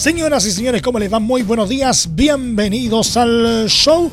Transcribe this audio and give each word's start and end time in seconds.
Señoras 0.00 0.46
y 0.46 0.50
señores, 0.50 0.80
¿cómo 0.80 0.98
les 0.98 1.12
va? 1.12 1.20
Muy 1.20 1.42
buenos 1.42 1.68
días, 1.68 2.08
bienvenidos 2.14 3.18
al 3.18 3.66
show. 3.68 4.10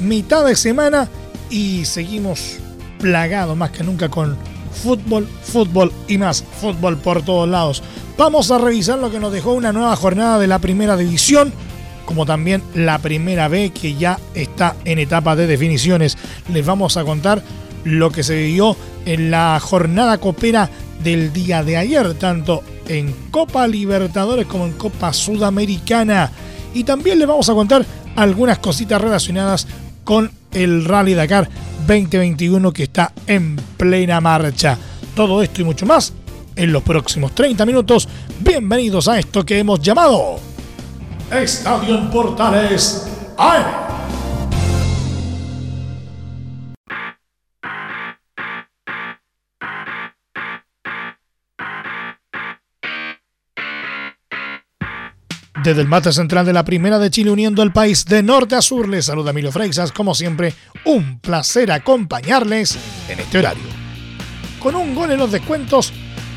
Mitad 0.00 0.44
de 0.44 0.56
semana 0.56 1.08
y 1.48 1.84
seguimos 1.84 2.56
plagados 2.98 3.56
más 3.56 3.70
que 3.70 3.84
nunca 3.84 4.08
con 4.08 4.36
fútbol, 4.72 5.28
fútbol 5.44 5.92
y 6.08 6.18
más 6.18 6.42
fútbol 6.60 6.96
por 6.98 7.22
todos 7.22 7.48
lados. 7.48 7.80
Vamos 8.16 8.50
a 8.50 8.58
revisar 8.58 8.98
lo 8.98 9.08
que 9.08 9.20
nos 9.20 9.32
dejó 9.32 9.52
una 9.52 9.72
nueva 9.72 9.94
jornada 9.94 10.36
de 10.40 10.48
la 10.48 10.58
primera 10.58 10.96
división, 10.96 11.52
como 12.04 12.26
también 12.26 12.60
la 12.74 12.98
primera 12.98 13.46
B 13.46 13.70
que 13.70 13.94
ya 13.94 14.18
está 14.34 14.74
en 14.84 14.98
etapa 14.98 15.36
de 15.36 15.46
definiciones. 15.46 16.18
Les 16.52 16.66
vamos 16.66 16.96
a 16.96 17.04
contar 17.04 17.40
lo 17.84 18.10
que 18.10 18.24
se 18.24 18.34
vivió 18.34 18.76
en 19.06 19.30
la 19.30 19.60
jornada 19.62 20.18
copera 20.18 20.68
del 21.04 21.32
día 21.32 21.62
de 21.62 21.76
ayer, 21.76 22.14
tanto 22.14 22.64
en 22.88 23.14
Copa 23.30 23.66
Libertadores 23.66 24.46
como 24.46 24.66
en 24.66 24.72
Copa 24.72 25.12
Sudamericana. 25.12 26.30
Y 26.74 26.84
también 26.84 27.18
les 27.18 27.28
vamos 27.28 27.48
a 27.48 27.54
contar 27.54 27.84
algunas 28.16 28.58
cositas 28.58 29.00
relacionadas 29.00 29.66
con 30.04 30.30
el 30.52 30.84
Rally 30.84 31.14
Dakar 31.14 31.48
2021 31.86 32.72
que 32.72 32.84
está 32.84 33.12
en 33.26 33.56
plena 33.76 34.20
marcha. 34.20 34.76
Todo 35.14 35.42
esto 35.42 35.62
y 35.62 35.64
mucho 35.64 35.86
más 35.86 36.12
en 36.56 36.72
los 36.72 36.82
próximos 36.82 37.34
30 37.34 37.64
minutos. 37.64 38.08
Bienvenidos 38.40 39.08
a 39.08 39.18
esto 39.18 39.44
que 39.44 39.58
hemos 39.58 39.80
llamado 39.80 40.40
Estadio 41.30 42.10
Portales 42.10 43.06
AM. 43.36 43.87
Desde 55.64 55.80
el 55.80 55.88
mate 55.88 56.12
central 56.12 56.46
de 56.46 56.52
la 56.52 56.64
Primera 56.64 57.00
de 57.00 57.10
Chile 57.10 57.32
uniendo 57.32 57.64
el 57.64 57.72
país 57.72 58.04
de 58.04 58.22
norte 58.22 58.54
a 58.54 58.62
sur, 58.62 58.88
les 58.88 59.06
saluda 59.06 59.32
Emilio 59.32 59.50
Freixas. 59.50 59.90
Como 59.90 60.14
siempre, 60.14 60.54
un 60.84 61.18
placer 61.18 61.72
acompañarles 61.72 62.78
en 63.08 63.18
este 63.18 63.38
horario. 63.38 63.64
Con 64.60 64.76
un 64.76 64.94
gol 64.94 65.10
en 65.10 65.18
los 65.18 65.32
descuentos, 65.32 65.92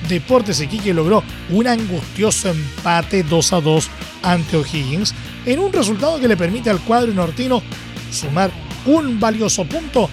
Deportes 0.10 0.60
Iquique 0.60 0.94
logró 0.94 1.24
un 1.52 1.68
angustioso 1.68 2.50
empate 2.50 3.22
2 3.22 3.54
a 3.54 3.62
2 3.62 3.90
ante 4.24 4.58
O'Higgins 4.58 5.14
en 5.46 5.60
un 5.60 5.72
resultado 5.72 6.20
que 6.20 6.28
le 6.28 6.36
permite 6.36 6.72
al 6.72 6.80
cuadro 6.80 7.14
nortino 7.14 7.62
sumar 8.12 8.50
un 8.88 9.20
valioso 9.20 9.66
punto 9.66 10.10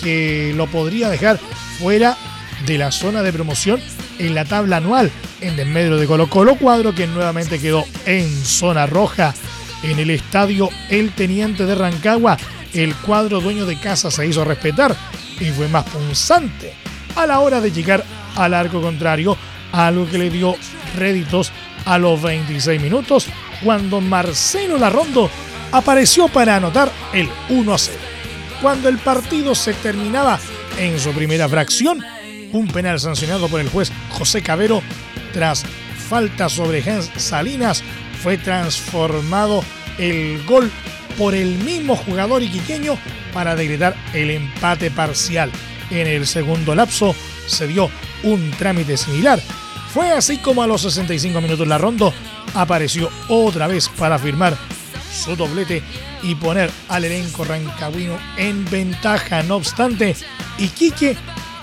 que 0.00 0.52
lo 0.56 0.68
podría 0.68 1.08
dejar 1.08 1.38
fuera 1.80 2.16
de 2.66 2.78
la 2.78 2.92
zona 2.92 3.22
de 3.22 3.32
promoción 3.32 3.80
en 4.18 4.34
la 4.34 4.44
tabla 4.44 4.76
anual 4.76 5.10
en 5.46 5.56
desmedro 5.56 5.98
de 5.98 6.06
Colo 6.06 6.28
Colo, 6.28 6.56
cuadro 6.56 6.94
que 6.94 7.06
nuevamente 7.06 7.60
quedó 7.60 7.84
en 8.06 8.28
zona 8.44 8.86
roja. 8.86 9.34
En 9.82 9.98
el 9.98 10.10
estadio 10.10 10.70
El 10.88 11.12
Teniente 11.12 11.66
de 11.66 11.74
Rancagua, 11.74 12.38
el 12.72 12.94
cuadro 12.94 13.40
dueño 13.40 13.66
de 13.66 13.78
casa 13.78 14.10
se 14.10 14.26
hizo 14.26 14.44
respetar 14.44 14.96
y 15.38 15.50
fue 15.50 15.68
más 15.68 15.84
punzante 15.84 16.72
a 17.16 17.26
la 17.26 17.40
hora 17.40 17.60
de 17.60 17.70
llegar 17.70 18.04
al 18.36 18.54
arco 18.54 18.80
contrario, 18.80 19.36
algo 19.72 20.08
que 20.08 20.18
le 20.18 20.30
dio 20.30 20.56
réditos 20.96 21.52
a 21.84 21.98
los 21.98 22.22
26 22.22 22.80
minutos 22.80 23.26
cuando 23.62 24.00
Marcelo 24.00 24.78
Larrondo 24.78 25.30
apareció 25.72 26.28
para 26.28 26.56
anotar 26.56 26.90
el 27.12 27.28
1 27.50 27.74
a 27.74 27.78
0. 27.78 27.98
Cuando 28.62 28.88
el 28.88 28.96
partido 28.98 29.54
se 29.54 29.74
terminaba 29.74 30.40
en 30.78 30.98
su 30.98 31.12
primera 31.12 31.48
fracción, 31.48 32.02
un 32.52 32.68
penal 32.68 32.98
sancionado 32.98 33.48
por 33.48 33.60
el 33.60 33.68
juez 33.68 33.92
José 34.10 34.40
Cabero 34.42 34.82
tras 35.34 35.64
falta 36.08 36.48
sobre 36.48 36.88
Hans 36.88 37.10
Salinas 37.16 37.82
fue 38.22 38.38
transformado 38.38 39.62
el 39.98 40.42
gol 40.46 40.70
por 41.18 41.34
el 41.34 41.56
mismo 41.58 41.96
jugador 41.96 42.42
iquiqueño 42.42 42.96
para 43.32 43.54
decretar 43.54 43.94
el 44.14 44.30
empate 44.30 44.90
parcial. 44.90 45.50
En 45.90 46.06
el 46.06 46.26
segundo 46.26 46.74
lapso 46.74 47.14
se 47.46 47.66
dio 47.66 47.90
un 48.22 48.50
trámite 48.52 48.96
similar. 48.96 49.40
Fue 49.92 50.10
así 50.10 50.38
como 50.38 50.62
a 50.62 50.66
los 50.66 50.82
65 50.82 51.40
minutos 51.40 51.68
la 51.68 51.78
ronda 51.78 52.12
apareció 52.54 53.10
otra 53.28 53.66
vez 53.66 53.88
para 53.88 54.18
firmar 54.18 54.56
su 55.12 55.36
doblete 55.36 55.82
y 56.22 56.34
poner 56.34 56.70
al 56.88 57.04
elenco 57.04 57.44
rancagüino 57.44 58.16
en 58.36 58.64
ventaja. 58.70 59.42
No 59.42 59.56
obstante, 59.56 60.16
Iquique 60.58 61.16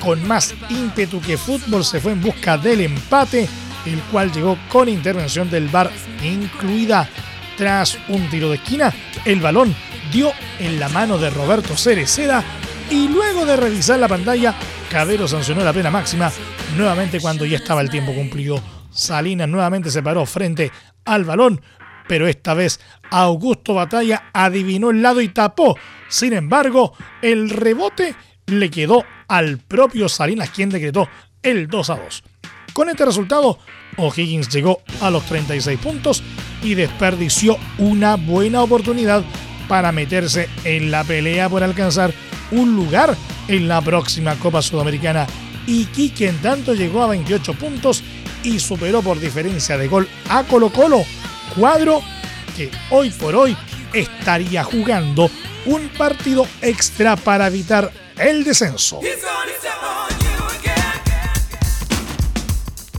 con 0.04 0.28
más 0.28 0.54
ímpetu 0.70 1.22
que 1.22 1.38
fútbol 1.38 1.86
se 1.86 2.00
fue 2.00 2.12
en 2.12 2.22
busca 2.22 2.58
del 2.58 2.82
empate, 2.82 3.48
el 3.86 4.00
cual 4.12 4.32
llegó 4.32 4.58
con 4.70 4.90
intervención 4.90 5.50
del 5.50 5.68
VAR 5.68 5.92
incluida. 6.24 7.08
Tras 7.58 7.98
un 8.10 8.30
tiro 8.30 8.50
de 8.50 8.56
esquina, 8.56 8.94
el 9.24 9.40
balón 9.40 9.76
dio 10.12 10.32
en 10.60 10.80
la 10.80 10.90
mano 10.90 11.18
de 11.18 11.30
Roberto 11.30 11.78
Cereceda 11.78 12.44
y 12.90 13.08
luego 13.08 13.46
de 13.46 13.56
revisar 13.56 14.00
la 14.00 14.08
pantalla, 14.08 14.56
Cabero 14.90 15.28
sancionó 15.28 15.64
la 15.64 15.72
pena 15.72 15.92
máxima 15.92 16.32
nuevamente 16.76 17.20
cuando 17.20 17.46
ya 17.46 17.58
estaba 17.58 17.82
el 17.82 17.90
tiempo 17.90 18.14
cumplido. 18.14 18.62
Salinas 18.92 19.48
nuevamente 19.48 19.92
se 19.92 20.04
paró 20.04 20.26
frente 20.26 20.72
al 21.06 21.24
balón, 21.24 21.62
pero 22.08 22.28
esta 22.28 22.54
vez 22.54 22.80
Augusto 23.10 23.74
Batalla 23.74 24.32
adivinó 24.34 24.90
el 24.90 25.02
lado 25.02 25.22
y 25.22 25.30
tapó. 25.30 25.78
Sin 26.10 26.34
embargo, 26.34 26.94
el 27.22 27.50
rebote 27.50 28.16
le 28.52 28.70
quedó 28.70 29.04
al 29.28 29.58
propio 29.58 30.10
Salinas 30.10 30.50
quien 30.50 30.70
decretó 30.70 31.08
el 31.42 31.68
2 31.68 31.90
a 31.90 31.96
2. 31.96 32.24
Con 32.74 32.90
este 32.90 33.06
resultado, 33.06 33.60
O'Higgins 33.98 34.50
llegó 34.50 34.82
a 35.02 35.10
los 35.10 35.26
36 35.26 35.80
puntos 35.80 36.24
y 36.62 36.76
desperdició 36.76 37.58
una 37.78 38.16
buena 38.16 38.62
oportunidad 38.62 39.24
para 39.68 39.92
meterse 39.92 40.50
en 40.64 40.92
la 40.92 41.04
pelea 41.04 41.50
por 41.50 41.64
alcanzar 41.64 42.14
un 42.52 42.76
lugar 42.76 43.16
en 43.48 43.68
la 43.68 43.82
próxima 43.82 44.36
Copa 44.36 44.62
Sudamericana. 44.62 45.28
Y 45.68 45.86
Quique 45.86 46.28
en 46.28 46.38
tanto 46.42 46.74
llegó 46.74 47.04
a 47.04 47.08
28 47.08 47.54
puntos 47.54 48.04
y 48.44 48.60
superó 48.60 49.02
por 49.02 49.20
diferencia 49.20 49.78
de 49.78 49.88
gol 49.88 50.08
a 50.30 50.44
Colo 50.44 50.72
Colo, 50.72 51.04
cuadro 51.56 52.02
que 52.56 52.72
hoy 52.90 53.10
por 53.12 53.36
hoy 53.36 53.56
estaría 53.94 54.64
jugando 54.64 55.30
un 55.66 55.90
partido 55.90 56.48
extra 56.62 57.16
para 57.16 57.48
evitar 57.48 57.92
el 58.22 58.44
descenso. 58.44 59.00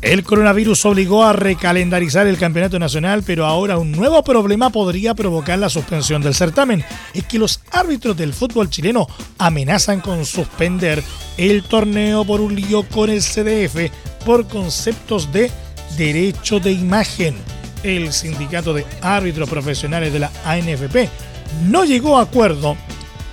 El 0.00 0.24
coronavirus 0.24 0.84
obligó 0.84 1.24
a 1.24 1.32
recalendarizar 1.32 2.26
el 2.26 2.36
campeonato 2.36 2.76
nacional, 2.80 3.22
pero 3.24 3.46
ahora 3.46 3.78
un 3.78 3.92
nuevo 3.92 4.24
problema 4.24 4.70
podría 4.70 5.14
provocar 5.14 5.60
la 5.60 5.68
suspensión 5.68 6.22
del 6.22 6.34
certamen. 6.34 6.84
Es 7.14 7.24
que 7.24 7.38
los 7.38 7.60
árbitros 7.70 8.16
del 8.16 8.34
fútbol 8.34 8.68
chileno 8.68 9.06
amenazan 9.38 10.00
con 10.00 10.26
suspender 10.26 11.04
el 11.36 11.62
torneo 11.62 12.24
por 12.24 12.40
un 12.40 12.56
lío 12.56 12.82
con 12.88 13.08
el 13.08 13.20
CDF 13.20 13.92
por 14.24 14.48
conceptos 14.48 15.32
de 15.32 15.52
derecho 15.96 16.58
de 16.58 16.72
imagen. 16.72 17.36
El 17.84 18.12
sindicato 18.12 18.74
de 18.74 18.84
árbitros 19.02 19.48
profesionales 19.48 20.12
de 20.12 20.18
la 20.18 20.32
ANFP 20.44 21.08
no 21.70 21.84
llegó 21.84 22.18
a 22.18 22.22
acuerdo 22.22 22.76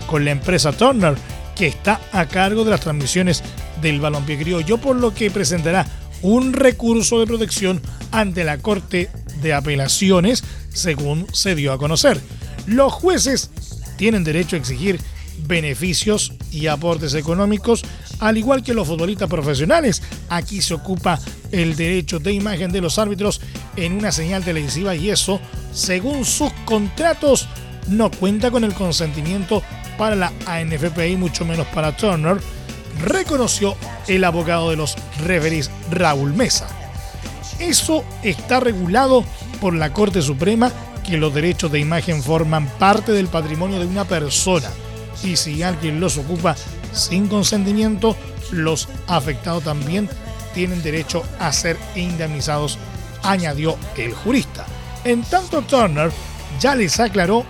con 0.05 0.23
la 0.23 0.31
empresa 0.31 0.71
Turner 0.71 1.15
que 1.59 1.67
está 1.67 1.99
a 2.13 2.25
cargo 2.25 2.63
de 2.63 2.71
las 2.71 2.79
transmisiones 2.79 3.43
del 3.81 3.99
balompié 3.99 4.37
criollo, 4.37 4.77
por 4.77 4.95
lo 4.95 5.13
que 5.13 5.29
presentará 5.29 5.85
un 6.21 6.53
recurso 6.53 7.19
de 7.19 7.27
protección 7.27 7.81
ante 8.13 8.45
la 8.45 8.59
Corte 8.59 9.09
de 9.41 9.53
Apelaciones, 9.53 10.41
según 10.73 11.27
se 11.33 11.55
dio 11.55 11.73
a 11.73 11.77
conocer. 11.77 12.17
Los 12.65 12.93
jueces 12.93 13.49
tienen 13.97 14.23
derecho 14.23 14.55
a 14.55 14.59
exigir 14.59 15.01
beneficios 15.47 16.31
y 16.49 16.67
aportes 16.67 17.13
económicos, 17.13 17.83
al 18.19 18.37
igual 18.37 18.63
que 18.63 18.73
los 18.73 18.87
futbolistas 18.87 19.27
profesionales. 19.27 20.01
Aquí 20.29 20.61
se 20.61 20.75
ocupa 20.75 21.19
el 21.51 21.75
derecho 21.75 22.19
de 22.19 22.31
imagen 22.31 22.71
de 22.71 22.79
los 22.79 22.97
árbitros 22.97 23.41
en 23.75 23.91
una 23.97 24.13
señal 24.13 24.45
televisiva 24.45 24.95
y 24.95 25.09
eso, 25.09 25.41
según 25.73 26.23
sus 26.23 26.53
contratos, 26.63 27.49
no 27.89 28.11
cuenta 28.11 28.49
con 28.49 28.63
el 28.63 28.73
consentimiento 28.73 29.61
para 29.99 30.15
la 30.15 30.31
ANFP 30.45 31.09
y 31.09 31.17
mucho 31.17 31.43
menos 31.43 31.67
para 31.67 31.95
Turner, 31.95 32.37
reconoció 33.03 33.75
el 34.07 34.23
abogado 34.23 34.69
de 34.69 34.77
los 34.77 34.95
referees 35.25 35.69
Raúl 35.91 36.33
Mesa. 36.33 36.67
Eso 37.59 38.05
está 38.23 38.61
regulado 38.61 39.25
por 39.59 39.75
la 39.75 39.91
Corte 39.91 40.21
Suprema 40.21 40.71
que 41.05 41.17
los 41.17 41.33
derechos 41.33 41.69
de 41.73 41.79
imagen 41.79 42.23
forman 42.23 42.67
parte 42.79 43.11
del 43.11 43.27
patrimonio 43.27 43.77
de 43.77 43.87
una 43.87 44.05
persona 44.05 44.69
y 45.21 45.35
si 45.35 45.63
alguien 45.63 45.99
los 45.99 46.17
ocupa 46.17 46.55
sin 46.93 47.27
consentimiento, 47.27 48.15
los 48.51 48.87
afectados 49.07 49.65
también 49.65 50.07
tienen 50.53 50.81
derecho 50.81 51.23
a 51.39 51.51
ser 51.51 51.77
indemnizados, 51.95 52.77
añadió 53.21 53.75
el 53.97 54.13
jurista. 54.13 54.65
En 55.03 55.23
tanto, 55.23 55.61
Turner 55.61 56.09
ya 56.61 56.73
les 56.73 57.01
aclaró 57.01 57.45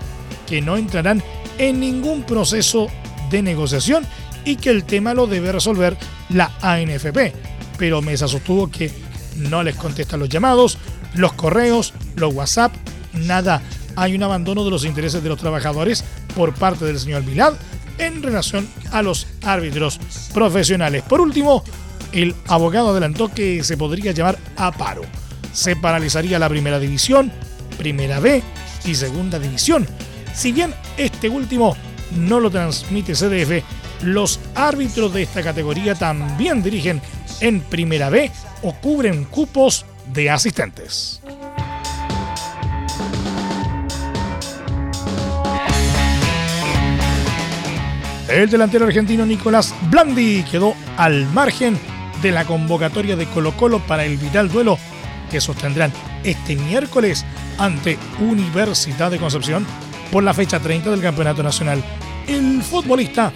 que 0.48 0.62
no 0.62 0.78
entrarán 0.78 1.24
en 1.59 1.79
ningún 1.79 2.23
proceso 2.23 2.88
de 3.29 3.44
negociación 3.44 4.07
y 4.45 4.56
que 4.56 4.71
el 4.71 4.83
tema 4.85 5.13
lo 5.13 5.27
debe 5.27 5.51
resolver 5.51 5.95
la 6.29 6.51
ANFP. 6.61 7.33
Pero 7.77 8.01
Mesa 8.01 8.27
sostuvo 8.27 8.71
que 8.71 8.91
no 9.35 9.61
les 9.61 9.75
contestan 9.75 10.19
los 10.19 10.29
llamados, 10.29 10.79
los 11.13 11.33
correos, 11.33 11.94
los 12.15 12.33
WhatsApp, 12.33 12.73
nada. 13.13 13.61
Hay 13.95 14.15
un 14.15 14.23
abandono 14.23 14.63
de 14.63 14.71
los 14.71 14.85
intereses 14.85 15.21
de 15.21 15.29
los 15.29 15.39
trabajadores 15.39 16.03
por 16.35 16.53
parte 16.53 16.85
del 16.85 17.00
señor 17.00 17.23
Milad 17.23 17.53
en 17.97 18.23
relación 18.23 18.67
a 18.91 19.01
los 19.01 19.27
árbitros 19.44 20.00
profesionales. 20.33 21.03
Por 21.03 21.21
último, 21.21 21.63
el 22.13 22.33
abogado 22.47 22.89
adelantó 22.89 23.31
que 23.31 23.63
se 23.63 23.77
podría 23.77 24.11
llamar 24.13 24.39
a 24.56 24.71
paro. 24.71 25.01
Se 25.53 25.75
paralizaría 25.75 26.39
la 26.39 26.50
primera 26.50 26.79
división, 26.79 27.31
primera 27.77 28.19
B 28.19 28.41
y 28.85 28.95
segunda 28.95 29.38
división. 29.39 29.85
Si 30.39 30.53
bien 30.53 30.74
este 30.95 31.27
último 31.27 31.75
no 32.15 32.39
lo 32.39 32.50
transmite 32.50 33.12
CDF, 33.12 33.62
los 34.03 34.39
árbitros 34.56 35.13
de 35.13 35.24
esta 35.24 35.44
categoría 35.44 35.95
también 35.95 36.63
dirigen 36.63 37.01
en 37.41 37.59
primera 37.59 38.09
B 38.09 38.31
o 38.62 38.71
cubren 38.71 39.25
cupos 39.25 39.86
de 40.13 40.30
asistentes. 40.30 41.21
El 48.30 48.50
delantero 48.50 48.85
argentino 48.85 49.25
Nicolás 49.25 49.75
Blandi 49.92 50.45
quedó 50.50 50.74
al 50.95 51.25
margen 51.33 51.77
de 52.21 52.31
la 52.31 52.45
convocatoria 52.45 53.18
de 53.18 53.25
Colo 53.25 53.57
Colo 53.57 53.80
para 53.80 54.06
el 54.06 54.15
vital 54.15 54.50
duelo 54.50 54.77
que 55.30 55.42
sostendrán 55.42 55.92
este 56.24 56.56
miércoles 56.56 57.25
ante 57.57 57.97
Universidad 58.21 59.12
de 59.12 59.18
Concepción 59.18 59.65
por 60.11 60.23
la 60.23 60.33
fecha 60.33 60.59
30 60.59 60.91
del 60.91 61.01
Campeonato 61.01 61.44
Nacional. 61.44 61.83
El 62.27 62.61
futbolista 62.61 63.31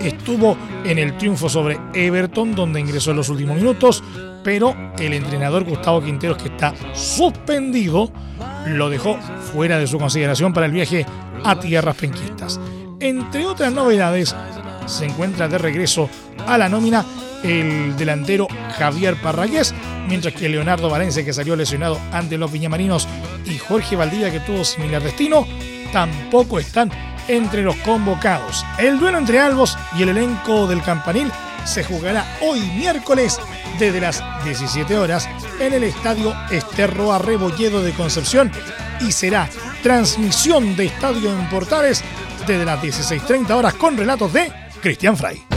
estuvo 0.00 0.56
en 0.84 0.98
el 0.98 1.16
triunfo 1.16 1.48
sobre 1.48 1.78
Everton 1.94 2.54
donde 2.54 2.80
ingresó 2.80 3.10
en 3.10 3.18
los 3.18 3.28
últimos 3.28 3.56
minutos, 3.56 4.02
pero 4.44 4.74
el 4.98 5.12
entrenador 5.12 5.64
Gustavo 5.64 6.02
Quinteros 6.02 6.42
que 6.42 6.48
está 6.48 6.74
suspendido 6.94 8.10
lo 8.66 8.88
dejó 8.88 9.18
fuera 9.52 9.78
de 9.78 9.86
su 9.86 9.98
consideración 9.98 10.52
para 10.52 10.66
el 10.66 10.72
viaje 10.72 11.06
a 11.44 11.58
tierras 11.58 11.96
penquistas. 11.96 12.60
Entre 13.00 13.46
otras 13.46 13.72
novedades, 13.72 14.34
se 14.86 15.04
encuentra 15.04 15.48
de 15.48 15.58
regreso 15.58 16.08
a 16.46 16.56
la 16.58 16.68
nómina 16.68 17.04
el 17.42 17.96
delantero 17.96 18.48
Javier 18.78 19.16
Parragués, 19.20 19.74
mientras 20.08 20.34
que 20.34 20.48
Leonardo 20.48 20.88
Valencia, 20.88 21.24
que 21.24 21.32
salió 21.32 21.54
lesionado 21.54 21.98
ante 22.12 22.38
los 22.38 22.50
Viñamarinos, 22.50 23.06
y 23.44 23.58
Jorge 23.58 23.96
Valdivia, 23.96 24.32
que 24.32 24.40
tuvo 24.40 24.64
similar 24.64 25.02
destino, 25.02 25.46
tampoco 25.92 26.58
están 26.58 26.90
entre 27.28 27.62
los 27.62 27.76
convocados. 27.76 28.64
El 28.78 28.98
duelo 28.98 29.18
entre 29.18 29.40
Albos 29.40 29.76
y 29.96 30.02
el 30.02 30.10
elenco 30.10 30.66
del 30.66 30.82
Campanil 30.82 31.30
se 31.64 31.82
jugará 31.84 32.24
hoy 32.42 32.60
miércoles 32.60 33.38
desde 33.78 34.00
las 34.00 34.22
17 34.44 34.96
horas 34.96 35.28
en 35.58 35.72
el 35.72 35.84
estadio 35.84 36.34
Esterro 36.50 37.12
Arrebolledo 37.12 37.82
de 37.82 37.92
Concepción 37.92 38.52
y 39.00 39.12
será 39.12 39.48
transmisión 39.82 40.76
de 40.76 40.86
estadio 40.86 41.32
en 41.32 41.48
Portales 41.48 42.02
de 42.46 42.64
las 42.64 42.80
16.30 42.80 43.50
horas 43.50 43.74
con 43.74 43.96
relatos 43.96 44.32
de 44.32 44.52
Cristian 44.80 45.16
Fray. 45.16 45.55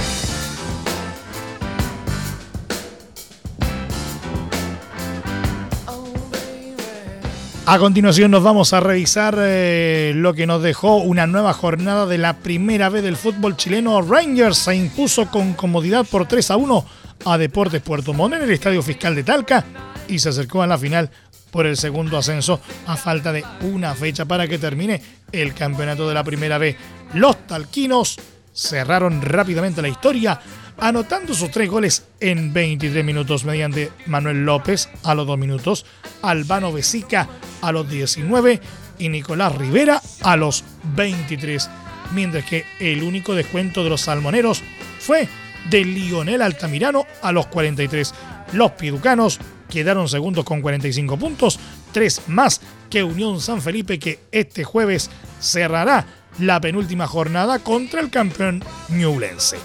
A 7.71 7.77
continuación 7.77 8.31
nos 8.31 8.41
vamos 8.41 8.73
a 8.73 8.79
revisar 8.79 9.37
eh, 9.37 10.13
lo 10.15 10.33
que 10.33 10.47
nos 10.47 10.63
dejó 10.63 10.95
una 10.95 11.27
nueva 11.27 11.53
jornada 11.53 12.07
de 12.07 12.17
la 12.17 12.37
primera 12.37 12.89
vez 12.89 13.03
del 13.03 13.15
fútbol 13.15 13.57
chileno. 13.57 14.01
Rangers 14.01 14.57
se 14.57 14.75
impuso 14.75 15.29
con 15.29 15.53
comodidad 15.53 16.03
por 16.03 16.27
3 16.27 16.49
a 16.49 16.57
1 16.57 16.85
a 17.25 17.37
Deportes 17.37 17.83
Puerto 17.83 18.11
Montt 18.11 18.33
en 18.33 18.41
el 18.41 18.49
Estadio 18.49 18.81
Fiscal 18.81 19.13
de 19.13 19.23
Talca 19.23 19.63
y 20.07 20.17
se 20.17 20.29
acercó 20.29 20.63
a 20.63 20.67
la 20.67 20.79
final 20.79 21.11
por 21.51 21.67
el 21.67 21.77
segundo 21.77 22.17
ascenso 22.17 22.59
a 22.87 22.97
falta 22.97 23.31
de 23.31 23.45
una 23.61 23.93
fecha 23.93 24.25
para 24.25 24.47
que 24.47 24.57
termine 24.57 24.99
el 25.31 25.53
campeonato 25.53 26.07
de 26.07 26.15
la 26.15 26.23
primera 26.23 26.57
B. 26.57 26.75
Los 27.13 27.45
talquinos 27.45 28.17
cerraron 28.51 29.21
rápidamente 29.21 29.83
la 29.83 29.89
historia 29.89 30.39
anotando 30.81 31.33
sus 31.33 31.51
tres 31.51 31.69
goles 31.69 32.05
en 32.19 32.53
23 32.53 33.03
minutos 33.03 33.45
mediante 33.45 33.91
Manuel 34.05 34.45
López 34.45 34.89
a 35.03 35.15
los 35.15 35.27
2 35.27 35.37
minutos, 35.37 35.85
Albano 36.21 36.71
Besica 36.71 37.27
a 37.61 37.71
los 37.71 37.89
19 37.89 38.59
y 38.97 39.09
Nicolás 39.09 39.55
Rivera 39.55 40.01
a 40.21 40.35
los 40.35 40.63
23, 40.95 41.69
mientras 42.13 42.45
que 42.45 42.65
el 42.79 43.03
único 43.03 43.35
descuento 43.35 43.83
de 43.83 43.89
los 43.89 44.01
salmoneros 44.01 44.63
fue 44.99 45.27
de 45.69 45.85
Lionel 45.85 46.41
Altamirano 46.41 47.05
a 47.21 47.31
los 47.31 47.47
43. 47.47 48.13
Los 48.53 48.71
piducanos 48.71 49.39
quedaron 49.69 50.09
segundos 50.09 50.45
con 50.45 50.61
45 50.61 51.17
puntos, 51.17 51.59
tres 51.91 52.21
más 52.27 52.61
que 52.89 53.03
Unión 53.03 53.39
San 53.39 53.61
Felipe 53.61 53.99
que 53.99 54.19
este 54.31 54.63
jueves 54.63 55.09
cerrará 55.39 56.05
la 56.39 56.59
penúltima 56.59 57.07
jornada 57.07 57.59
contra 57.59 58.01
el 58.01 58.09
campeón 58.09 58.63
Ñublense. 58.89 59.57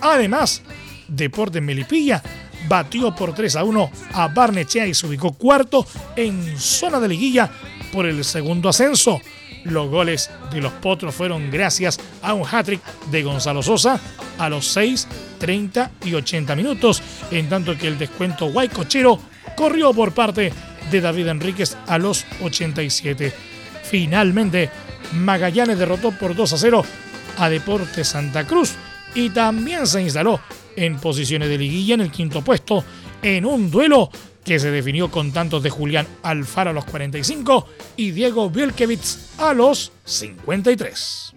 Además, 0.00 0.62
Deportes 1.08 1.62
Melipilla 1.62 2.22
batió 2.68 3.14
por 3.14 3.34
3 3.34 3.56
a 3.56 3.64
1 3.64 3.90
a 4.12 4.28
Barnechea 4.28 4.86
y 4.86 4.94
se 4.94 5.06
ubicó 5.06 5.32
cuarto 5.32 5.86
en 6.16 6.58
zona 6.58 7.00
de 7.00 7.08
liguilla 7.08 7.50
por 7.92 8.06
el 8.06 8.24
segundo 8.24 8.68
ascenso. 8.68 9.20
Los 9.64 9.90
goles 9.90 10.30
de 10.52 10.60
los 10.60 10.72
Potros 10.74 11.14
fueron 11.14 11.50
gracias 11.50 11.98
a 12.22 12.32
un 12.32 12.46
hat-trick 12.46 12.80
de 13.10 13.22
Gonzalo 13.22 13.62
Sosa 13.62 14.00
a 14.38 14.48
los 14.48 14.66
6, 14.68 15.06
30 15.38 15.90
y 16.04 16.14
80 16.14 16.56
minutos, 16.56 17.02
en 17.30 17.48
tanto 17.48 17.76
que 17.76 17.88
el 17.88 17.98
descuento 17.98 18.46
guaycochero 18.46 19.18
corrió 19.56 19.92
por 19.92 20.12
parte 20.12 20.52
de 20.90 21.00
David 21.00 21.28
Enríquez 21.28 21.76
a 21.86 21.98
los 21.98 22.24
87. 22.42 23.32
Finalmente, 23.82 24.70
Magallanes 25.12 25.78
derrotó 25.78 26.12
por 26.12 26.34
2 26.34 26.52
a 26.52 26.58
0 26.58 26.84
a 27.36 27.48
Deportes 27.50 28.08
Santa 28.08 28.46
Cruz 28.46 28.74
y 29.14 29.30
también 29.30 29.86
se 29.86 30.02
instaló 30.02 30.40
en 30.76 30.98
posiciones 30.98 31.48
de 31.48 31.58
liguilla 31.58 31.94
en 31.94 32.00
el 32.00 32.10
quinto 32.10 32.42
puesto 32.42 32.84
en 33.22 33.44
un 33.44 33.70
duelo 33.70 34.10
que 34.44 34.58
se 34.58 34.70
definió 34.70 35.10
con 35.10 35.32
tantos 35.32 35.62
de 35.62 35.70
Julián 35.70 36.06
Alfaro 36.22 36.70
a 36.70 36.72
los 36.72 36.84
45 36.86 37.66
y 37.96 38.10
Diego 38.12 38.50
Bielkevitz 38.50 39.38
a 39.38 39.52
los 39.52 39.92
53. 40.04 41.34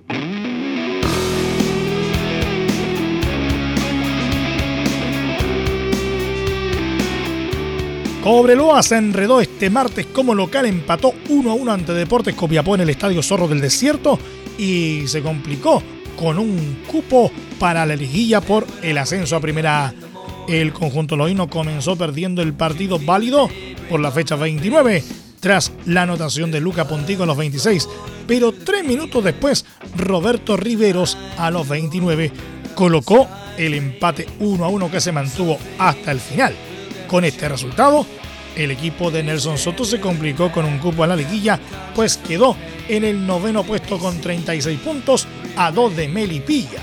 Cobreloa 8.23 8.81
se 8.83 8.95
enredó 8.95 9.41
este 9.41 9.69
martes 9.69 10.05
como 10.05 10.33
local, 10.33 10.65
empató 10.65 11.13
1 11.27 11.51
a 11.51 11.53
1 11.55 11.71
ante 11.73 11.91
Deportes 11.91 12.33
Copiapó 12.33 12.73
en 12.75 12.81
el 12.81 12.89
Estadio 12.89 13.21
Zorro 13.21 13.49
del 13.49 13.59
Desierto 13.59 14.17
y 14.57 15.03
se 15.07 15.21
complicó 15.21 15.83
con 16.17 16.39
un 16.39 16.83
cupo 16.87 17.31
para 17.59 17.85
la 17.85 17.95
liguilla 17.95 18.41
por 18.41 18.65
el 18.81 18.97
ascenso 18.97 19.35
a 19.35 19.39
Primera. 19.39 19.93
El 20.47 20.73
conjunto 20.73 21.15
loíno 21.15 21.49
comenzó 21.49 21.95
perdiendo 21.95 22.41
el 22.41 22.53
partido 22.53 22.99
válido 22.99 23.49
por 23.89 23.99
la 23.99 24.11
fecha 24.11 24.35
29 24.35 25.03
tras 25.39 25.71
la 25.85 26.03
anotación 26.03 26.51
de 26.51 26.61
Luca 26.61 26.87
Pontigo 26.87 27.23
a 27.23 27.25
los 27.25 27.37
26, 27.37 27.89
pero 28.27 28.53
tres 28.53 28.85
minutos 28.85 29.23
después 29.23 29.65
Roberto 29.97 30.55
Riveros 30.55 31.17
a 31.37 31.51
los 31.51 31.67
29 31.67 32.31
colocó 32.75 33.27
el 33.57 33.73
empate 33.73 34.25
1 34.39 34.63
a 34.63 34.69
1 34.69 34.91
que 34.91 35.01
se 35.01 35.11
mantuvo 35.11 35.57
hasta 35.77 36.11
el 36.11 36.19
final. 36.19 36.55
Con 37.07 37.25
este 37.25 37.49
resultado, 37.49 38.05
el 38.55 38.71
equipo 38.71 39.11
de 39.11 39.23
Nelson 39.23 39.57
Soto 39.57 39.83
se 39.83 39.99
complicó 39.99 40.51
con 40.51 40.65
un 40.65 40.79
cupo 40.79 41.03
a 41.03 41.07
la 41.07 41.15
liguilla, 41.15 41.59
pues 41.95 42.17
quedó 42.17 42.55
en 42.87 43.03
el 43.03 43.25
noveno 43.25 43.63
puesto 43.63 43.97
con 43.97 44.19
36 44.21 44.79
puntos 44.79 45.27
a 45.55 45.71
2 45.71 45.95
de 45.95 46.07
Melipilla. 46.07 46.79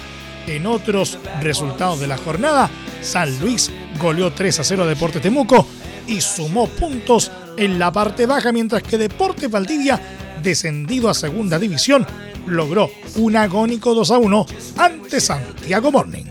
En 0.47 0.67
otros 0.67 1.19
resultados 1.41 2.01
de 2.01 2.07
la 2.07 2.17
jornada, 2.17 2.71
San 3.03 3.39
Luis 3.41 3.71
goleó 4.01 4.33
3 4.33 4.61
a 4.61 4.65
0 4.65 4.83
a 4.83 4.87
Deportes 4.87 5.23
Temuco 5.23 5.67
y 6.07 6.21
sumó 6.21 6.67
puntos 6.67 7.31
en 7.57 7.79
la 7.79 7.93
parte 7.93 8.27
baja, 8.27 8.53
mientras 8.53 8.83
que 8.83 8.99
Deportes 8.99 9.51
Valdivia, 9.51 10.01
descendido 10.43 11.09
a 11.09 11.15
segunda 11.15 11.59
división, 11.59 12.07
logró 12.47 12.91
un 13.17 13.37
agónico 13.37 13.95
2 13.95 14.11
a 14.11 14.19
1 14.19 14.47
ante 14.77 15.21
Santiago 15.21 15.93
Morning. 15.93 16.25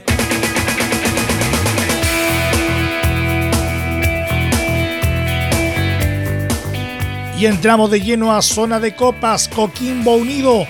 Y 7.39 7.45
entramos 7.45 7.89
de 7.89 8.01
lleno 8.01 8.35
a 8.35 8.41
zona 8.41 8.81
de 8.81 8.93
copas. 8.93 9.47
Coquimbo 9.47 10.15
Unido 10.15 10.67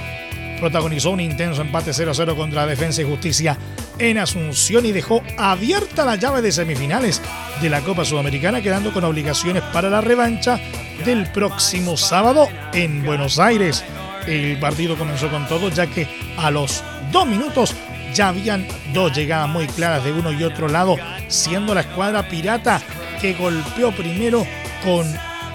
protagonizó 0.59 1.11
un 1.11 1.19
intenso 1.19 1.61
empate 1.61 1.91
0-0 1.91 2.35
contra 2.35 2.65
Defensa 2.65 3.01
y 3.01 3.05
Justicia 3.05 3.57
en 3.97 4.17
Asunción 4.17 4.85
y 4.85 4.91
dejó 4.91 5.23
abierta 5.37 6.05
la 6.05 6.15
llave 6.15 6.41
de 6.41 6.51
semifinales 6.51 7.21
de 7.61 7.69
la 7.69 7.81
Copa 7.81 8.05
Sudamericana, 8.05 8.61
quedando 8.61 8.93
con 8.93 9.03
obligaciones 9.03 9.63
para 9.73 9.89
la 9.89 10.01
revancha 10.01 10.59
del 11.05 11.25
próximo 11.31 11.97
sábado 11.97 12.47
en 12.73 13.03
Buenos 13.03 13.39
Aires. 13.39 13.83
El 14.27 14.59
partido 14.59 14.97
comenzó 14.97 15.29
con 15.29 15.47
todo, 15.47 15.69
ya 15.69 15.87
que 15.87 16.07
a 16.37 16.51
los 16.51 16.83
dos 17.11 17.25
minutos 17.25 17.75
ya 18.13 18.29
habían 18.29 18.67
dos 18.93 19.15
llegadas 19.15 19.49
muy 19.49 19.67
claras 19.67 20.03
de 20.03 20.11
uno 20.11 20.31
y 20.31 20.43
otro 20.43 20.67
lado, 20.67 20.97
siendo 21.27 21.73
la 21.73 21.81
escuadra 21.81 22.27
pirata 22.27 22.81
que 23.21 23.33
golpeó 23.33 23.91
primero 23.91 24.45
con 24.83 25.07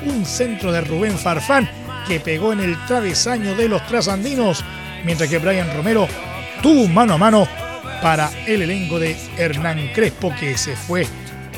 un 0.07 0.25
centro 0.25 0.73
de 0.73 0.81
Rubén 0.81 1.19
Farfán 1.19 1.69
que 2.07 2.21
pegó 2.21 2.53
en 2.53 2.61
el 2.61 2.77
travesaño 2.87 3.55
de 3.55 3.69
los 3.69 3.87
trasandinos, 3.87 4.63
mientras 5.05 5.29
que 5.29 5.39
Brian 5.39 5.73
Romero 5.75 6.09
tuvo 6.63 6.89
mano 6.89 7.15
a 7.15 7.19
mano 7.19 7.47
para 8.03 8.31
el 8.47 8.63
elenco 8.63 8.99
de 8.99 9.17
Hernán 9.39 9.91
Crespo 9.95 10.35
que 10.39 10.59
se 10.59 10.77
fue 10.77 11.07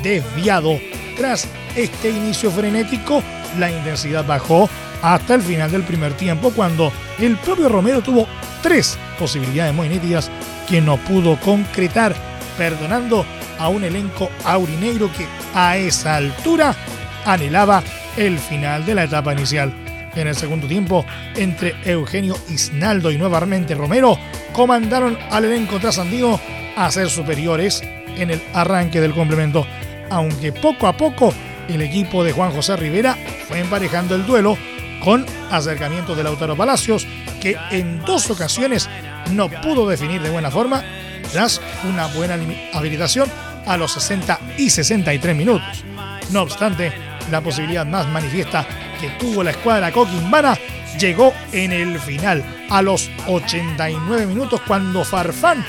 desviado. 0.03 0.79
Tras 1.17 1.49
este 1.75 2.11
inicio 2.11 2.51
frenético, 2.51 3.23
la 3.59 3.71
intensidad 3.71 4.25
bajó 4.25 4.69
hasta 5.03 5.35
el 5.35 5.43
final 5.43 5.71
del 5.71 5.83
primer 5.83 6.13
tiempo 6.15 6.51
cuando 6.51 6.93
el 7.19 7.37
propio 7.37 7.69
Romero 7.69 8.03
tuvo 8.03 8.27
tres 8.63 8.99
posibilidades 9.19 9.75
muy 9.75 9.89
nítidas 9.89 10.31
que 10.69 10.81
no 10.81 10.97
pudo 10.97 11.39
concretar, 11.41 12.15
perdonando 12.59 13.25
a 13.59 13.69
un 13.69 13.85
elenco 13.85 14.31
aurinegro 14.45 15.11
que 15.13 15.27
a 15.55 15.77
esa 15.77 16.17
altura 16.17 16.75
anhelaba 17.25 17.83
el 18.17 18.39
final 18.39 18.85
de 18.85 18.95
la 18.95 19.05
etapa 19.05 19.33
inicial. 19.33 19.86
En 20.17 20.27
el 20.27 20.35
segundo 20.35 20.67
tiempo, 20.67 21.05
entre 21.37 21.75
Eugenio 21.85 22.37
Isnaldo 22.49 23.11
y 23.11 23.19
nuevamente 23.19 23.75
Romero, 23.75 24.19
comandaron 24.53 25.19
al 25.31 25.45
elenco 25.45 25.79
trasandino 25.79 26.41
a 26.75 26.91
ser 26.91 27.11
superiores 27.11 27.83
en 28.17 28.31
el 28.31 28.43
arranque 28.55 29.01
del 29.01 29.13
complemento, 29.13 29.67
aunque 30.09 30.53
poco 30.53 30.87
a 30.87 30.97
poco 30.97 31.35
el 31.69 31.83
equipo 31.83 32.25
de 32.25 32.33
Juan 32.33 32.51
José 32.51 32.77
Rivera 32.77 33.17
fue 33.47 33.61
emparejando 33.61 34.15
el 34.15 34.25
duelo 34.25 34.57
con 35.05 35.27
acercamiento 35.51 36.15
de 36.15 36.25
Lautaro 36.25 36.57
Palacios, 36.57 37.07
que 37.41 37.57
en 37.71 38.01
dos 38.01 38.31
ocasiones 38.31 38.89
no 39.33 39.51
pudo 39.51 39.87
definir 39.87 40.23
de 40.23 40.31
buena 40.31 40.51
forma 40.51 40.83
tras 41.31 41.61
una 41.85 42.07
buena 42.07 42.39
habilitación 42.73 43.31
a 43.67 43.77
los 43.77 43.93
60 43.93 44.41
y 44.57 44.71
63 44.71 45.37
minutos. 45.37 45.85
No 46.31 46.43
obstante, 46.43 46.93
la 47.31 47.43
posibilidad 47.43 47.85
más 47.85 48.09
manifiesta 48.09 48.67
que 49.01 49.11
tuvo 49.11 49.43
la 49.43 49.51
escuadra 49.51 49.93
coquimbana 49.93 50.57
llegó 50.99 51.33
en 51.53 51.73
el 51.73 51.99
final, 52.01 52.45
a 52.71 52.83
los 52.83 53.11
89 53.27 54.27
minutos, 54.27 54.61
cuando 54.67 55.05
Farfán 55.05 55.65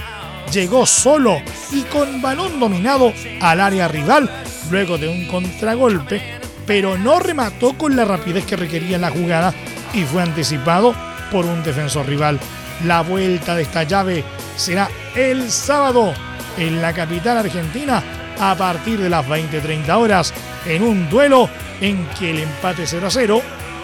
llegó 0.51 0.85
solo 0.85 1.41
y 1.71 1.81
con 1.83 2.21
balón 2.21 2.59
dominado 2.59 3.13
al 3.41 3.59
área 3.59 3.87
rival 3.87 4.29
luego 4.71 4.97
de 4.97 5.07
un 5.07 5.27
contragolpe, 5.27 6.21
pero 6.65 6.97
no 6.97 7.19
remató 7.19 7.77
con 7.77 7.95
la 7.95 8.05
rapidez 8.05 8.45
que 8.45 8.55
requería 8.55 8.97
la 8.97 9.11
jugada 9.11 9.53
y 9.93 10.03
fue 10.03 10.21
anticipado 10.21 10.95
por 11.31 11.45
un 11.45 11.63
defensor 11.63 12.07
rival. 12.07 12.39
La 12.85 13.01
vuelta 13.01 13.55
de 13.55 13.63
esta 13.63 13.83
llave 13.83 14.23
será 14.55 14.89
el 15.15 15.49
sábado 15.49 16.13
en 16.57 16.81
la 16.81 16.93
capital 16.93 17.37
argentina 17.37 18.03
a 18.39 18.55
partir 18.55 18.99
de 18.99 19.09
las 19.09 19.25
20-30 19.25 19.89
horas 19.97 20.33
en 20.65 20.83
un 20.83 21.09
duelo 21.09 21.49
en 21.81 22.07
que 22.19 22.31
el 22.31 22.39
empate 22.39 22.85
0 22.85 23.07
0 23.09 23.41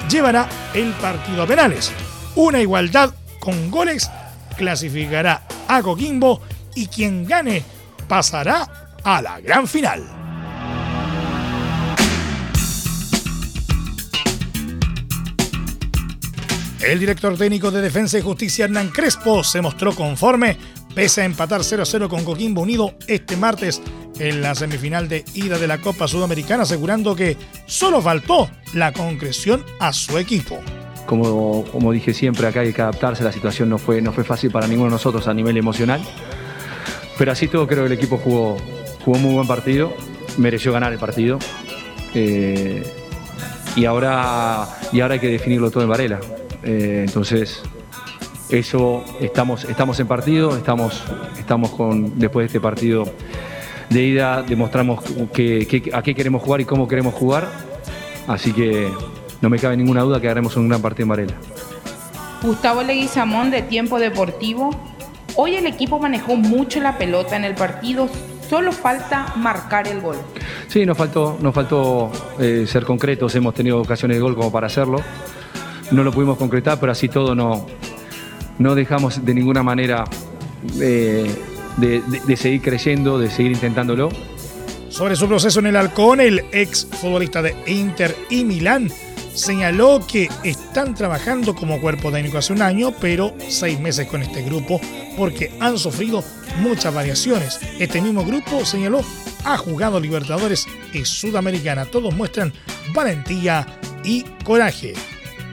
llevará 0.09 0.47
el 0.73 0.91
partido 0.93 1.43
a 1.43 1.47
penales. 1.47 1.91
Una 2.35 2.59
igualdad 2.59 3.13
con 3.39 3.69
goles 3.69 4.09
clasificará 4.57 5.43
a 5.67 5.81
Coquimbo 5.81 6.41
y 6.75 6.87
quien 6.87 7.25
gane 7.25 7.63
pasará 8.07 8.97
a 9.03 9.21
la 9.21 9.39
gran 9.39 9.67
final. 9.67 10.03
El 16.81 16.99
director 16.99 17.37
técnico 17.37 17.71
de 17.71 17.81
Defensa 17.81 18.17
y 18.17 18.21
Justicia 18.21 18.65
Hernán 18.65 18.89
Crespo 18.89 19.41
se 19.43 19.61
mostró 19.61 19.95
conforme 19.95 20.57
pese 20.93 21.21
a 21.21 21.25
empatar 21.25 21.61
0-0 21.61 22.09
con 22.09 22.25
Coquimbo 22.25 22.61
Unido 22.61 22.95
este 23.07 23.37
martes 23.37 23.81
en 24.19 24.41
la 24.41 24.55
semifinal 24.55 25.07
de 25.07 25.25
ida 25.33 25.57
de 25.57 25.67
la 25.67 25.79
Copa 25.79 26.07
Sudamericana, 26.07 26.63
asegurando 26.63 27.15
que 27.15 27.37
solo 27.65 28.01
faltó 28.01 28.49
la 28.73 28.93
concreción 28.93 29.65
a 29.79 29.93
su 29.93 30.17
equipo. 30.17 30.59
Como, 31.05 31.65
como 31.65 31.91
dije 31.91 32.13
siempre, 32.13 32.47
acá 32.47 32.61
hay 32.61 32.73
que 32.73 32.81
adaptarse, 32.81 33.23
la 33.23 33.31
situación 33.31 33.69
no 33.69 33.77
fue, 33.77 34.01
no 34.01 34.13
fue 34.13 34.23
fácil 34.23 34.51
para 34.51 34.67
ninguno 34.67 34.89
de 34.89 34.95
nosotros 34.95 35.27
a 35.27 35.33
nivel 35.33 35.57
emocional, 35.57 36.01
pero 37.17 37.31
así 37.31 37.47
todo 37.47 37.67
creo 37.67 37.81
que 37.81 37.93
el 37.93 37.99
equipo 37.99 38.17
jugó, 38.17 38.57
jugó 39.03 39.17
muy 39.19 39.33
buen 39.33 39.47
partido, 39.47 39.93
mereció 40.37 40.71
ganar 40.71 40.93
el 40.93 40.99
partido. 40.99 41.39
Eh, 42.13 42.83
y, 43.75 43.85
ahora, 43.85 44.67
y 44.91 45.01
ahora 45.01 45.15
hay 45.15 45.19
que 45.19 45.29
definirlo 45.29 45.71
todo 45.71 45.83
en 45.83 45.89
Varela. 45.89 46.19
Eh, 46.63 47.03
entonces, 47.05 47.61
eso 48.49 49.03
estamos, 49.19 49.65
estamos 49.65 49.99
en 49.99 50.07
partido, 50.07 50.55
estamos, 50.55 51.03
estamos 51.39 51.71
con, 51.71 52.19
después 52.19 52.43
de 52.43 52.47
este 52.47 52.59
partido 52.59 53.05
de 53.93 54.03
ida, 54.03 54.41
demostramos 54.41 55.03
que, 55.33 55.91
a 55.93 56.01
qué 56.01 56.15
queremos 56.15 56.41
jugar 56.41 56.61
y 56.61 56.65
cómo 56.65 56.87
queremos 56.87 57.13
jugar. 57.13 57.47
Así 58.27 58.51
que 58.53 58.89
no 59.41 59.49
me 59.49 59.59
cabe 59.59 59.77
ninguna 59.77 60.01
duda 60.01 60.19
que 60.19 60.29
haremos 60.29 60.55
un 60.57 60.69
gran 60.69 60.81
partido 60.81 61.03
en 61.03 61.09
Varela. 61.09 61.33
Gustavo 62.41 62.83
Leguizamón 62.83 63.51
de 63.51 63.61
Tiempo 63.61 63.99
Deportivo. 63.99 64.71
Hoy 65.35 65.55
el 65.55 65.65
equipo 65.65 65.99
manejó 65.99 66.35
mucho 66.35 66.79
la 66.79 66.97
pelota 66.97 67.35
en 67.35 67.43
el 67.43 67.55
partido, 67.55 68.07
solo 68.49 68.71
falta 68.71 69.33
marcar 69.35 69.87
el 69.87 70.01
gol. 70.01 70.17
Sí, 70.67 70.85
nos 70.85 70.97
faltó, 70.97 71.37
nos 71.41 71.53
faltó 71.55 72.11
eh, 72.39 72.65
ser 72.67 72.83
concretos, 72.85 73.33
hemos 73.35 73.53
tenido 73.53 73.81
ocasiones 73.81 74.17
de 74.17 74.21
gol 74.21 74.35
como 74.35 74.51
para 74.51 74.67
hacerlo. 74.67 74.99
No 75.91 76.03
lo 76.03 76.11
pudimos 76.11 76.37
concretar, 76.37 76.79
pero 76.79 76.91
así 76.91 77.09
todo 77.09 77.33
no, 77.33 77.65
no 78.59 78.75
dejamos 78.75 79.23
de 79.23 79.33
ninguna 79.33 79.63
manera 79.63 80.03
eh, 80.79 81.33
de, 81.77 82.37
seguir 82.37 82.61
creyendo, 82.61 83.17
de 83.19 83.29
seguir 83.29 83.51
intentándolo. 83.51 84.09
Sobre 84.89 85.15
su 85.15 85.27
proceso 85.27 85.59
en 85.59 85.67
el 85.67 85.75
Halcón, 85.75 86.21
el 86.21 86.45
ex 86.51 86.85
futbolista 86.85 87.41
de 87.41 87.55
Inter 87.65 88.15
y 88.29 88.43
Milán 88.43 88.91
señaló 89.33 90.05
que 90.05 90.29
están 90.43 90.93
trabajando 90.93 91.55
como 91.55 91.81
cuerpo 91.81 92.11
técnico 92.11 92.37
hace 92.37 92.53
un 92.53 92.61
año, 92.61 92.93
pero 93.01 93.33
seis 93.49 93.79
meses 93.79 94.07
con 94.07 94.21
este 94.21 94.43
grupo 94.43 94.79
porque 95.17 95.51
han 95.59 95.77
sufrido 95.77 96.23
muchas 96.59 96.93
variaciones. 96.93 97.59
Este 97.79 98.01
mismo 98.01 98.23
grupo, 98.23 98.65
señaló, 98.65 99.01
ha 99.45 99.57
jugado 99.57 99.99
Libertadores 99.99 100.67
y 100.93 101.03
Sudamericana. 101.05 101.85
Todos 101.85 102.13
muestran 102.13 102.53
valentía 102.93 103.65
y 104.03 104.23
coraje. 104.43 104.93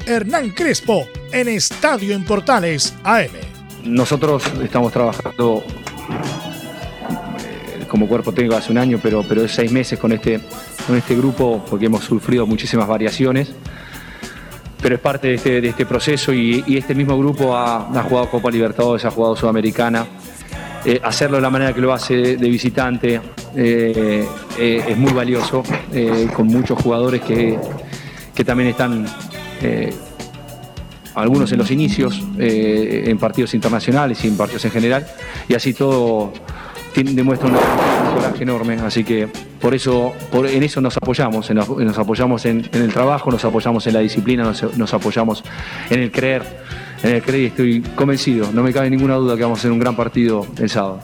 Hernán 0.07 0.51
Crespo 0.51 1.07
en 1.33 1.49
Estadio 1.49 2.15
en 2.15 2.25
Portales 2.25 2.95
AM. 3.05 3.31
Nosotros 3.85 4.43
estamos 4.63 4.93
trabajando 4.93 5.65
como 7.89 8.07
cuerpo 8.07 8.33
técnico 8.33 8.57
hace 8.57 8.71
un 8.71 8.79
año, 8.79 8.99
pero, 9.03 9.25
pero 9.29 9.45
es 9.45 9.53
seis 9.53 9.73
meses 9.73 9.99
con 9.99 10.13
este, 10.13 10.41
con 10.87 10.97
este 10.97 11.17
grupo 11.17 11.65
porque 11.69 11.87
hemos 11.87 12.05
sufrido 12.05 12.47
muchísimas 12.47 12.87
variaciones. 12.87 13.53
Pero 14.81 14.95
es 14.95 15.01
parte 15.01 15.29
de 15.29 15.35
este, 15.35 15.69
este 15.69 15.85
proceso 15.85 16.33
y, 16.33 16.65
este 16.69 16.95
mismo 16.95 17.19
grupo 17.19 17.55
ha, 17.55 18.03
jugado 18.09 18.31
Copa 18.31 18.51
Libertadores, 18.51 19.05
ha 19.05 19.11
jugado 19.11 19.37
Sudamericana. 19.37 20.07
Eh, 20.85 20.99
hacerlo 21.03 21.37
de 21.37 21.43
la 21.43 21.51
manera 21.51 21.75
que 21.75 21.81
lo 21.83 21.93
hace 21.93 22.37
de, 22.37 22.49
visitante 22.49 23.21
eh, 23.55 24.27
es 24.59 24.97
muy 24.97 25.13
valioso, 25.13 25.63
con 26.35 26.47
muchos 26.47 26.81
jugadores 26.81 27.21
que, 27.21 27.59
que 28.35 28.45
también 28.45 28.71
están 28.71 29.05
eh, 29.61 29.93
algunos 31.15 31.51
en 31.53 31.59
los 31.59 31.71
inicios, 31.71 32.23
eh, 32.39 33.05
en 33.07 33.19
partidos 33.19 33.55
internacionales 33.55 34.25
y 34.25 34.29
en 34.29 34.37
partidos 34.37 34.65
en 34.65 34.71
general, 34.71 35.07
y 35.49 35.55
así 35.55 35.75
todo 35.75 36.33
demuestra 36.95 37.49
un 37.49 37.55
coraje 38.15 38.43
enorme, 38.43 38.75
así 38.75 39.05
que 39.05 39.29
por 39.61 39.75
eso, 39.75 40.13
en 40.33 40.63
eso 40.63 40.81
nos 40.81 40.97
apoyamos, 40.97 41.51
nos 41.51 41.99
apoyamos 41.99 42.45
en, 42.47 42.69
el 42.73 42.93
trabajo, 42.93 43.31
nos 43.31 43.45
apoyamos 43.45 43.87
en 43.87 43.95
la 43.95 44.01
disciplina, 44.01 44.43
nos, 44.43 44.77
nos, 44.77 44.93
apoyamos 44.95 45.45
en 45.89 46.01
el 46.01 46.11
creer, 46.11 46.43
en 47.03 47.15
el 47.15 47.23
creer 47.23 47.43
y 47.43 47.47
estoy 47.47 47.81
convencido, 47.95 48.51
no 48.53 48.63
me 48.63 48.73
cabe 48.73 48.91
ninguna 48.91 49.15
duda 49.15 49.37
que 49.37 49.43
vamos 49.43 49.59
a 49.59 49.61
hacer 49.61 49.73
un 49.73 49.79
gran 49.79 49.95
partido 49.95 50.47
el 50.59 50.69
sábado. 50.69 51.01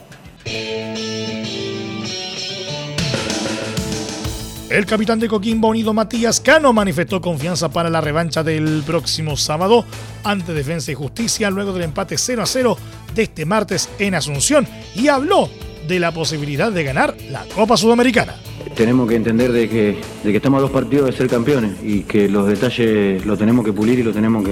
El 4.69 4.85
capitán 4.85 5.21
de 5.21 5.29
Coquimbo 5.29 5.69
Unido 5.69 5.95
Matías 5.95 6.41
Cano 6.41 6.73
manifestó 6.73 7.21
confianza 7.21 7.69
para 7.69 7.89
la 7.89 8.01
revancha 8.01 8.43
del 8.43 8.83
próximo 8.85 9.37
sábado 9.37 9.85
ante 10.25 10.53
Defensa 10.55 10.91
y 10.91 10.95
Justicia 10.95 11.51
luego 11.51 11.73
del 11.73 11.83
empate 11.83 12.19
0 12.19 12.43
a 12.43 12.47
0 12.47 12.77
de 13.15 13.23
este 13.23 13.47
martes 13.47 13.89
en 14.01 14.17
Asunción 14.17 14.67
y 14.97 15.07
habló 15.07 15.49
de 15.87 16.01
la 16.01 16.11
posibilidad 16.11 16.73
de 16.73 16.83
ganar 16.83 17.15
la 17.31 17.45
Copa 17.55 17.77
Sudamericana. 17.77 18.35
tenemos 18.75 19.09
que 19.09 19.15
entender 19.15 19.53
de 19.53 19.69
que, 19.69 20.01
de 20.25 20.31
que 20.33 20.37
estamos 20.37 20.59
a 20.59 20.63
dos 20.63 20.73
partidos 20.73 21.07
de 21.07 21.17
ser 21.17 21.29
campeones 21.29 21.75
y 21.85 22.03
que 22.03 22.29
los 22.29 22.49
detalles 22.49 23.25
lo 23.25 23.37
tenemos 23.37 23.65
que 23.65 23.73
pulir 23.73 24.01
y 24.01 24.03
lo 24.03 24.13
tenemos 24.13 24.45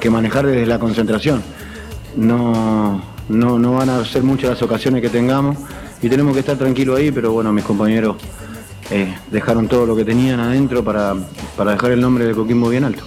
que, 0.00 0.10
manejar 0.10 0.46
desde 0.46 0.64
la 0.64 0.78
concentración. 0.78 1.42
No, 2.16 3.02
no, 3.28 3.58
no 3.58 3.74
van 3.74 3.90
a 3.90 4.02
ser 4.06 4.22
muchas 4.22 4.48
las 4.48 4.62
ocasiones 4.62 5.02
que 5.02 5.10
tengamos 5.10 5.58
y 6.00 6.08
tenemos 6.08 6.32
que 6.32 6.40
estar 6.40 6.56
tranquilos 6.56 6.98
ahí, 6.98 7.12
pero 7.12 7.32
bueno, 7.32 7.52
mis 7.52 7.64
compañeros 7.64 8.16
eh, 8.90 9.14
dejaron 9.30 9.68
todo 9.68 9.86
lo 9.86 9.96
que 9.96 10.04
tenían 10.04 10.40
adentro 10.40 10.84
para, 10.84 11.14
para 11.56 11.72
dejar 11.72 11.92
el 11.92 12.00
nombre 12.00 12.24
de 12.24 12.34
Coquimbo 12.34 12.68
bien 12.68 12.84
alto. 12.84 13.04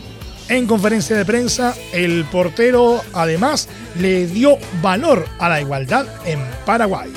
En 0.50 0.68
conferencia 0.68 1.16
de 1.16 1.26
prensa, 1.26 1.74
el 1.94 2.26
portero 2.26 3.02
además 3.14 3.70
le 4.00 4.28
dio 4.28 4.58
valor 4.82 5.26
a 5.40 5.50
la 5.50 5.62
igualdad 5.62 6.06
en 6.26 6.40
Paraguay. 6.66 7.12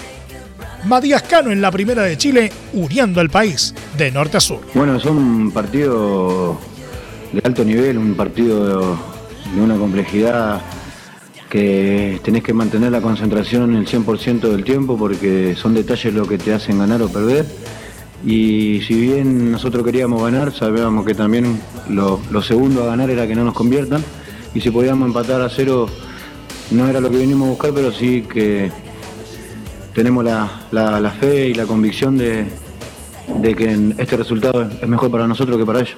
Matías 0.87 1.23
Cano 1.25 1.51
en 1.51 1.61
la 1.61 1.73
primera 1.73 2.03
de 2.03 2.17
Chile, 2.17 2.53
uniendo 2.73 3.21
al 3.21 3.29
país 3.29 3.75
de 3.99 4.13
norte 4.13 4.37
a 4.37 4.41
sur. 4.41 4.61
Bueno, 4.75 4.97
es 4.97 5.05
un 5.05 5.51
partido 5.51 6.57
de 7.33 7.43
alto 7.45 7.65
nivel, 7.65 7.99
un 7.99 8.15
partido 8.15 8.97
de, 9.53 9.61
una 9.61 9.77
complejidad 9.77 10.61
que 11.51 12.21
tenés 12.23 12.45
que 12.45 12.53
mantener 12.53 12.93
la 12.93 13.01
concentración 13.01 13.75
el 13.75 13.87
100% 13.87 14.41
del 14.49 14.65
tiempo 14.65 14.97
porque 14.97 15.57
son 15.57 15.75
detalles 15.75 16.15
lo 16.15 16.27
que 16.27 16.39
te 16.39 16.55
hacen 16.55 16.79
ganar 16.79 17.03
o 17.03 17.09
perder. 17.09 17.47
Y 18.27 18.81
si 18.81 18.95
bien 18.95 19.53
nosotros 19.53 19.85
queríamos 19.85 20.21
ganar, 20.21 20.53
sabíamos 20.53 21.07
que 21.07 21.15
también 21.15 21.61
lo, 21.89 22.21
segundo 22.43 22.83
a 22.83 22.87
ganar 22.87 23.09
era 23.09 23.25
que 23.25 23.37
no 23.37 23.45
nos 23.45 23.55
conviertan. 23.55 24.03
Y 24.53 24.61
si 24.61 24.73
podíamos 24.73 25.07
empatar 25.07 25.41
a 25.43 25.49
cero, 25.49 25.87
no 26.73 26.89
era 26.89 27.01
lo 27.01 27.09
que 27.09 27.19
venimos 27.19 27.47
a 27.47 27.51
buscar, 27.51 27.71
pero 27.73 27.93
sí 27.93 28.23
que 28.23 28.73
tenemos 29.95 30.25
la, 30.25 31.15
fe 31.21 31.51
y 31.51 31.55
la 31.55 31.67
convicción 31.67 32.19
de, 32.19 32.49
que 33.43 33.95
este 33.97 34.17
resultado 34.17 34.63
es 34.63 34.89
mejor 34.89 35.09
para 35.09 35.29
nosotros 35.29 35.57
que 35.57 35.65
para 35.65 35.81
ellos. 35.83 35.97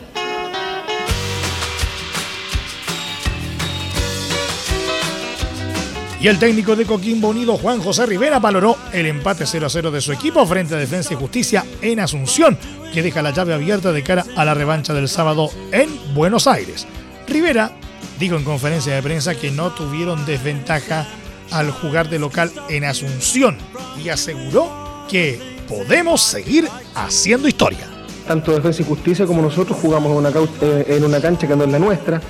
Y 6.21 6.27
el 6.27 6.39
técnico 6.41 6.75
de 6.75 6.85
Coquimbo 6.85 7.29
Unido, 7.29 7.57
Juan 7.57 7.81
José 7.81 8.05
Rivera, 8.05 8.41
valoró 8.41 8.77
el 8.93 9.07
empate 9.07 9.47
0 9.47 9.67
a 9.67 9.71
0 9.71 9.91
de 9.93 10.01
su 10.01 10.13
equipo 10.13 10.45
frente 10.47 10.75
a 10.75 10.79
Defensa 10.79 11.15
y 11.15 11.17
Justicia 11.17 11.65
en 11.81 12.01
Asunción, 12.01 12.59
que 12.93 13.03
deja 13.03 13.23
la 13.23 13.31
llave 13.31 13.55
abierta 13.55 13.93
de 13.93 14.03
cara 14.03 14.25
a 14.35 14.45
la 14.45 14.55
revancha 14.55 14.93
del 14.93 15.09
sábado 15.09 15.49
en 15.71 15.89
Buenos 16.15 16.49
Aires. 16.49 16.89
Rivera 17.29 17.71
dijo 18.19 18.35
en 18.35 18.43
conferencia 18.43 18.95
de 18.95 19.03
prensa 19.03 19.37
que 19.37 19.53
no 19.53 19.71
tuvieron 19.71 20.27
desventaja 20.27 21.07
al 21.53 21.71
jugar 21.71 22.11
de 22.11 22.19
local 22.19 22.51
en 22.69 22.85
Asunción 22.85 23.57
y 24.03 24.09
aseguró 24.09 25.07
que 25.09 25.41
podemos 25.69 26.21
seguir 26.21 26.69
haciendo 26.97 27.47
historia. 27.47 27.87
Tanto 28.27 28.53
Defensa 28.53 28.83
y 28.83 28.87
Justicia 28.87 29.25
como 29.25 29.41
nosotros 29.41 29.79
jugamos 29.81 30.11
en 30.11 30.17
una, 30.17 30.31
eh, 30.63 30.85
en 30.89 31.05
una 31.05 31.21
cancha 31.21 31.47
que 31.47 31.55
no 31.55 31.63
es 31.63 31.71
la 31.71 31.79
nuestra. 31.79 32.21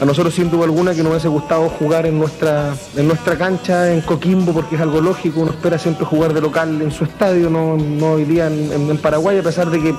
A 0.00 0.04
nosotros 0.04 0.34
sin 0.34 0.50
duda 0.50 0.64
alguna 0.64 0.92
que 0.92 1.02
nos 1.02 1.10
hubiese 1.12 1.28
gustado 1.28 1.68
jugar 1.68 2.04
en 2.06 2.18
nuestra, 2.18 2.74
en 2.96 3.06
nuestra 3.06 3.38
cancha, 3.38 3.92
en 3.92 4.00
Coquimbo, 4.00 4.52
porque 4.52 4.74
es 4.74 4.80
algo 4.80 5.00
lógico, 5.00 5.40
uno 5.40 5.52
espera 5.52 5.78
siempre 5.78 6.04
jugar 6.04 6.34
de 6.34 6.40
local 6.40 6.82
en 6.82 6.90
su 6.90 7.04
estadio, 7.04 7.48
no, 7.48 7.76
hoy 8.12 8.24
día 8.24 8.48
en, 8.48 8.72
en 8.72 8.98
Paraguay, 8.98 9.38
a 9.38 9.42
pesar 9.42 9.70
de 9.70 9.80
que 9.80 9.94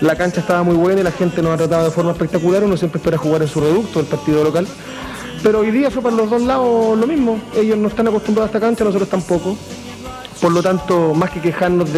la 0.00 0.16
cancha 0.16 0.40
estaba 0.40 0.62
muy 0.62 0.76
buena 0.76 1.00
y 1.00 1.04
la 1.04 1.12
gente 1.12 1.42
nos 1.42 1.54
ha 1.54 1.56
tratado 1.56 1.84
de 1.84 1.90
forma 1.90 2.12
espectacular, 2.12 2.62
uno 2.62 2.76
siempre 2.76 2.98
espera 2.98 3.18
jugar 3.18 3.42
en 3.42 3.48
su 3.48 3.60
reducto, 3.60 4.00
el 4.00 4.06
partido 4.06 4.44
local. 4.44 4.66
Pero 5.42 5.60
hoy 5.60 5.72
día 5.72 5.90
fue 5.90 6.02
para 6.02 6.14
los 6.14 6.30
dos 6.30 6.42
lados 6.42 6.96
lo 6.96 7.06
mismo. 7.06 7.40
Ellos 7.56 7.76
no 7.76 7.88
están 7.88 8.06
acostumbrados 8.06 8.48
a 8.48 8.56
esta 8.56 8.60
cancha, 8.64 8.84
nosotros 8.84 9.08
tampoco. 9.08 9.56
Por 10.40 10.52
lo 10.52 10.62
tanto, 10.62 11.14
más 11.14 11.30
que 11.30 11.40
quejarnos 11.40 11.92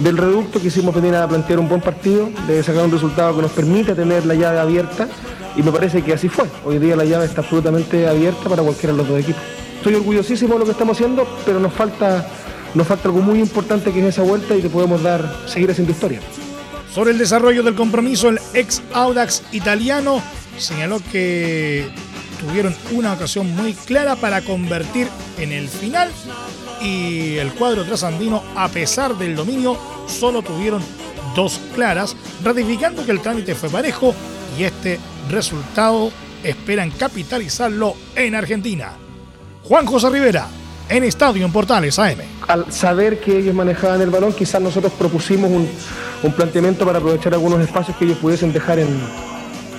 del 0.00 0.16
reducto, 0.16 0.60
quisimos 0.60 0.94
venir 0.94 1.14
a 1.14 1.28
plantear 1.28 1.58
un 1.58 1.68
buen 1.68 1.80
partido, 1.80 2.30
de 2.46 2.62
sacar 2.62 2.84
un 2.84 2.90
resultado 2.90 3.36
que 3.36 3.42
nos 3.42 3.52
permita 3.52 3.94
tener 3.94 4.24
la 4.26 4.34
llave 4.34 4.58
abierta. 4.58 5.08
Y 5.56 5.62
me 5.62 5.72
parece 5.72 6.02
que 6.02 6.14
así 6.14 6.28
fue. 6.28 6.46
Hoy 6.64 6.78
día 6.78 6.96
la 6.96 7.04
llave 7.04 7.26
está 7.26 7.42
absolutamente 7.42 8.08
abierta 8.08 8.48
para 8.48 8.62
cualquiera 8.62 8.92
de 8.92 8.98
los 8.98 9.08
dos 9.08 9.20
equipos. 9.20 9.42
Estoy 9.76 9.94
orgullosísimo 9.94 10.54
de 10.54 10.60
lo 10.60 10.64
que 10.64 10.72
estamos 10.72 10.96
haciendo, 10.96 11.26
pero 11.44 11.60
nos 11.60 11.72
falta, 11.72 12.26
nos 12.74 12.86
falta 12.86 13.08
algo 13.08 13.20
muy 13.20 13.40
importante 13.40 13.92
que 13.92 14.00
es 14.00 14.06
esa 14.06 14.22
vuelta 14.22 14.54
y 14.54 14.62
te 14.62 14.68
podemos 14.68 15.02
dar, 15.02 15.24
seguir 15.46 15.70
haciendo 15.70 15.92
historia. 15.92 16.20
Sobre 16.92 17.12
el 17.12 17.18
desarrollo 17.18 17.62
del 17.62 17.74
compromiso, 17.74 18.28
el 18.28 18.40
ex 18.54 18.82
Audax 18.92 19.42
italiano 19.52 20.22
señaló 20.58 21.00
que 21.10 21.88
tuvieron 22.40 22.74
una 22.92 23.12
ocasión 23.12 23.54
muy 23.54 23.74
clara 23.74 24.16
para 24.16 24.40
convertir 24.40 25.08
en 25.38 25.52
el 25.52 25.68
final 25.68 26.10
y 26.80 27.36
el 27.36 27.52
cuadro 27.52 27.84
trasandino, 27.84 28.42
a 28.56 28.68
pesar 28.68 29.16
del 29.16 29.36
dominio, 29.36 29.76
solo 30.06 30.42
tuvieron 30.42 30.82
dos 31.36 31.60
claras, 31.74 32.16
ratificando 32.42 33.04
que 33.04 33.12
el 33.12 33.20
trámite 33.20 33.54
fue 33.54 33.68
parejo 33.68 34.14
y 34.58 34.64
este 34.64 34.98
resultado 35.28 36.10
esperan 36.42 36.90
capitalizarlo 36.90 37.94
en 38.16 38.34
Argentina. 38.34 38.92
Juan 39.64 39.84
José 39.84 40.08
Rivera, 40.08 40.48
en 40.88 41.04
Estadio 41.04 41.44
en 41.44 41.52
Portales 41.52 41.98
AM. 41.98 42.18
Al 42.48 42.72
saber 42.72 43.20
que 43.20 43.38
ellos 43.38 43.54
manejaban 43.54 44.00
el 44.00 44.10
balón, 44.10 44.32
quizás 44.32 44.60
nosotros 44.60 44.92
propusimos 44.98 45.50
un, 45.50 45.68
un 46.22 46.32
planteamiento 46.32 46.84
para 46.86 46.98
aprovechar 46.98 47.34
algunos 47.34 47.60
espacios 47.60 47.96
que 47.96 48.06
ellos 48.06 48.18
pudiesen 48.18 48.52
dejar 48.52 48.78
en, 48.78 48.88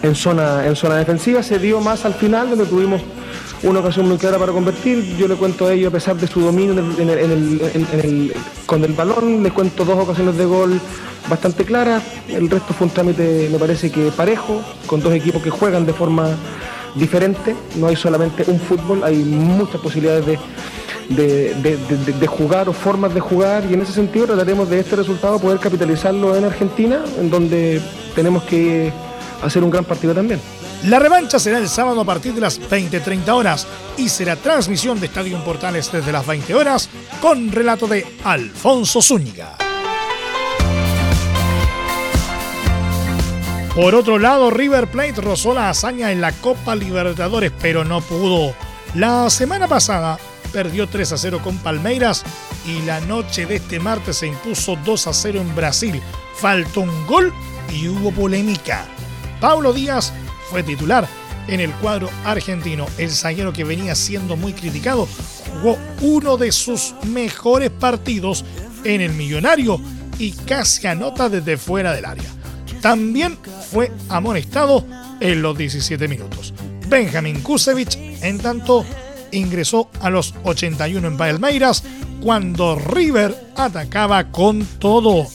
en 0.03 0.15
zona, 0.15 0.65
en 0.67 0.75
zona 0.75 0.95
defensiva. 0.97 1.43
Se 1.43 1.59
dio 1.59 1.79
más 1.81 2.05
al 2.05 2.13
final, 2.13 2.49
donde 2.49 2.65
tuvimos 2.65 3.01
una 3.63 3.79
ocasión 3.79 4.07
muy 4.07 4.17
clara 4.17 4.37
para 4.37 4.51
convertir. 4.51 5.15
Yo 5.17 5.27
le 5.27 5.35
cuento 5.35 5.67
a 5.67 5.73
ellos, 5.73 5.89
a 5.89 5.91
pesar 5.91 6.15
de 6.15 6.27
su 6.27 6.41
dominio 6.41 6.75
con 8.65 8.83
el 8.83 8.93
balón, 8.93 9.43
les 9.43 9.53
cuento 9.53 9.85
dos 9.85 9.99
ocasiones 9.99 10.37
de 10.37 10.45
gol 10.45 10.79
bastante 11.29 11.65
claras. 11.65 12.03
El 12.27 12.49
resto 12.49 12.73
fue 12.73 12.87
un 12.87 12.93
trámite, 12.93 13.49
me 13.51 13.59
parece 13.59 13.91
que 13.91 14.11
parejo, 14.11 14.61
con 14.87 15.01
dos 15.01 15.13
equipos 15.13 15.41
que 15.41 15.49
juegan 15.49 15.85
de 15.85 15.93
forma 15.93 16.29
diferente. 16.95 17.55
No 17.75 17.87
hay 17.87 17.95
solamente 17.95 18.43
un 18.47 18.59
fútbol, 18.59 19.03
hay 19.03 19.17
muchas 19.17 19.79
posibilidades 19.79 20.25
de, 20.25 20.39
de, 21.09 22.27
jugar 22.27 22.69
o 22.69 22.73
formas 22.73 23.13
de 23.13 23.19
jugar 23.19 23.65
y 23.69 23.73
en 23.73 23.81
ese 23.81 23.91
sentido 23.91 24.27
trataremos 24.27 24.69
de 24.69 24.79
este 24.79 24.95
resultado 24.95 25.39
poder 25.39 25.59
capitalizarlo 25.59 26.35
en 26.35 26.45
Argentina, 26.45 27.03
en 27.19 27.29
donde 27.29 27.81
tenemos 28.15 28.43
que 28.43 28.93
hacer 29.41 29.63
un 29.63 29.69
gran 29.69 29.85
partido 29.85 30.13
también. 30.13 30.39
La 30.85 30.99
revancha 30.99 31.39
será 31.39 31.59
el 31.59 31.69
sábado 31.69 32.01
a 32.01 32.05
partir 32.05 32.33
de 32.33 32.41
las 32.41 32.59
20-30 32.59 33.29
horas 33.29 33.67
y 33.97 34.09
será 34.09 34.35
transmisión 34.35 34.99
de 34.99 35.07
Estadio 35.07 35.43
Portales 35.43 35.91
desde 35.91 36.11
las 36.11 36.25
20 36.25 36.55
horas 36.55 36.89
con 37.21 37.51
relato 37.51 37.87
de 37.87 38.05
Alfonso 38.23 39.01
Zúñiga. 39.01 39.57
Por 43.75 43.95
otro 43.95 44.19
lado, 44.19 44.49
River 44.51 44.87
Plate 44.87 45.21
rozó 45.21 45.53
la 45.53 45.69
hazaña 45.69 46.11
en 46.11 46.19
la 46.19 46.33
Copa 46.33 46.75
Libertadores, 46.75 47.53
pero 47.61 47.85
no 47.85 48.01
pudo. 48.01 48.53
La 48.95 49.29
semana 49.29 49.67
pasada 49.67 50.19
perdió 50.51 50.87
3 50.87 51.13
a 51.13 51.17
0 51.17 51.39
con 51.41 51.57
Palmeiras 51.59 52.23
y 52.65 52.81
la 52.81 52.99
noche 53.01 53.45
de 53.45 53.55
este 53.55 53.79
martes 53.79 54.17
se 54.17 54.27
impuso 54.27 54.77
2 54.83 55.07
a 55.07 55.13
0 55.13 55.39
en 55.39 55.55
Brasil. 55.55 56.01
Faltó 56.35 56.81
un 56.81 57.07
gol 57.07 57.33
y 57.73 57.87
hubo 57.87 58.11
polémica. 58.11 58.85
Paulo 59.41 59.73
Díaz 59.73 60.13
fue 60.51 60.61
titular 60.61 61.07
en 61.47 61.59
el 61.59 61.71
cuadro 61.73 62.09
argentino. 62.23 62.85
El 62.99 63.09
zaguero 63.09 63.51
que 63.51 63.63
venía 63.63 63.95
siendo 63.95 64.37
muy 64.37 64.53
criticado 64.53 65.07
jugó 65.51 65.77
uno 66.01 66.37
de 66.37 66.51
sus 66.51 66.93
mejores 67.07 67.71
partidos 67.71 68.45
en 68.83 69.01
el 69.01 69.13
Millonario 69.13 69.81
y 70.19 70.31
casi 70.31 70.85
anota 70.85 71.27
desde 71.27 71.57
fuera 71.57 71.91
del 71.93 72.05
área. 72.05 72.29
También 72.81 73.37
fue 73.71 73.91
amonestado 74.09 74.85
en 75.19 75.41
los 75.41 75.57
17 75.57 76.07
minutos. 76.07 76.53
Benjamin 76.87 77.41
Kusevich, 77.41 77.97
en 78.21 78.37
tanto, 78.37 78.85
ingresó 79.31 79.89
a 80.01 80.11
los 80.11 80.35
81 80.43 81.07
en 81.07 81.17
Palmeiras 81.17 81.83
cuando 82.21 82.75
River 82.77 83.53
atacaba 83.55 84.31
con 84.31 84.65
todo. 84.77 85.25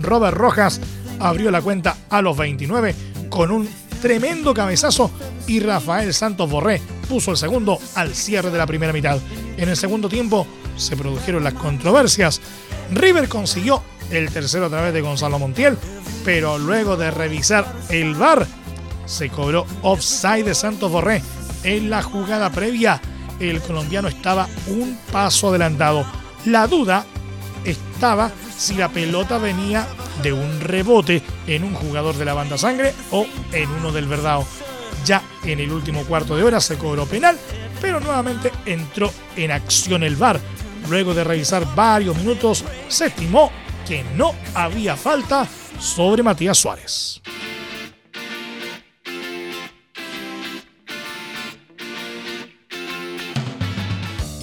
Robert 0.00 0.36
Rojas 0.36 0.80
abrió 1.18 1.50
la 1.50 1.62
cuenta 1.62 1.96
a 2.10 2.20
los 2.20 2.36
29 2.36 3.05
con 3.36 3.50
un 3.50 3.68
tremendo 4.00 4.54
cabezazo 4.54 5.10
y 5.46 5.60
Rafael 5.60 6.14
Santos 6.14 6.48
Borré 6.48 6.80
puso 7.06 7.32
el 7.32 7.36
segundo 7.36 7.78
al 7.94 8.14
cierre 8.14 8.50
de 8.50 8.56
la 8.56 8.66
primera 8.66 8.94
mitad. 8.94 9.18
En 9.58 9.68
el 9.68 9.76
segundo 9.76 10.08
tiempo 10.08 10.46
se 10.78 10.96
produjeron 10.96 11.44
las 11.44 11.52
controversias. 11.52 12.40
River 12.92 13.28
consiguió 13.28 13.82
el 14.10 14.30
tercero 14.30 14.64
a 14.64 14.68
través 14.70 14.94
de 14.94 15.02
Gonzalo 15.02 15.38
Montiel, 15.38 15.76
pero 16.24 16.56
luego 16.56 16.96
de 16.96 17.10
revisar 17.10 17.70
el 17.90 18.14
VAR 18.14 18.46
se 19.04 19.28
cobró 19.28 19.66
offside 19.82 20.46
de 20.46 20.54
Santos 20.54 20.90
Borré. 20.90 21.22
En 21.62 21.90
la 21.90 22.02
jugada 22.02 22.50
previa, 22.50 23.02
el 23.38 23.60
colombiano 23.60 24.08
estaba 24.08 24.48
un 24.66 24.98
paso 25.12 25.50
adelantado. 25.50 26.06
La 26.46 26.66
duda 26.66 27.04
estaba 27.66 28.30
si 28.56 28.76
la 28.76 28.88
pelota 28.88 29.36
venía 29.36 29.86
de 30.22 30.32
un 30.32 30.60
rebote 30.60 31.22
en 31.46 31.64
un 31.64 31.74
jugador 31.74 32.16
de 32.16 32.24
la 32.24 32.34
banda 32.34 32.58
sangre 32.58 32.94
o 33.10 33.26
en 33.52 33.70
uno 33.70 33.92
del 33.92 34.06
verdao. 34.06 34.46
Ya 35.04 35.22
en 35.44 35.60
el 35.60 35.70
último 35.72 36.04
cuarto 36.04 36.36
de 36.36 36.42
hora 36.42 36.60
se 36.60 36.76
cobró 36.76 37.06
penal, 37.06 37.38
pero 37.80 38.00
nuevamente 38.00 38.50
entró 38.64 39.12
en 39.36 39.52
acción 39.52 40.02
el 40.02 40.16
VAR. 40.16 40.40
Luego 40.88 41.14
de 41.14 41.24
revisar 41.24 41.66
varios 41.74 42.16
minutos, 42.16 42.64
se 42.88 43.06
estimó 43.06 43.50
que 43.86 44.04
no 44.14 44.34
había 44.54 44.96
falta 44.96 45.46
sobre 45.78 46.22
Matías 46.22 46.58
Suárez. 46.58 47.20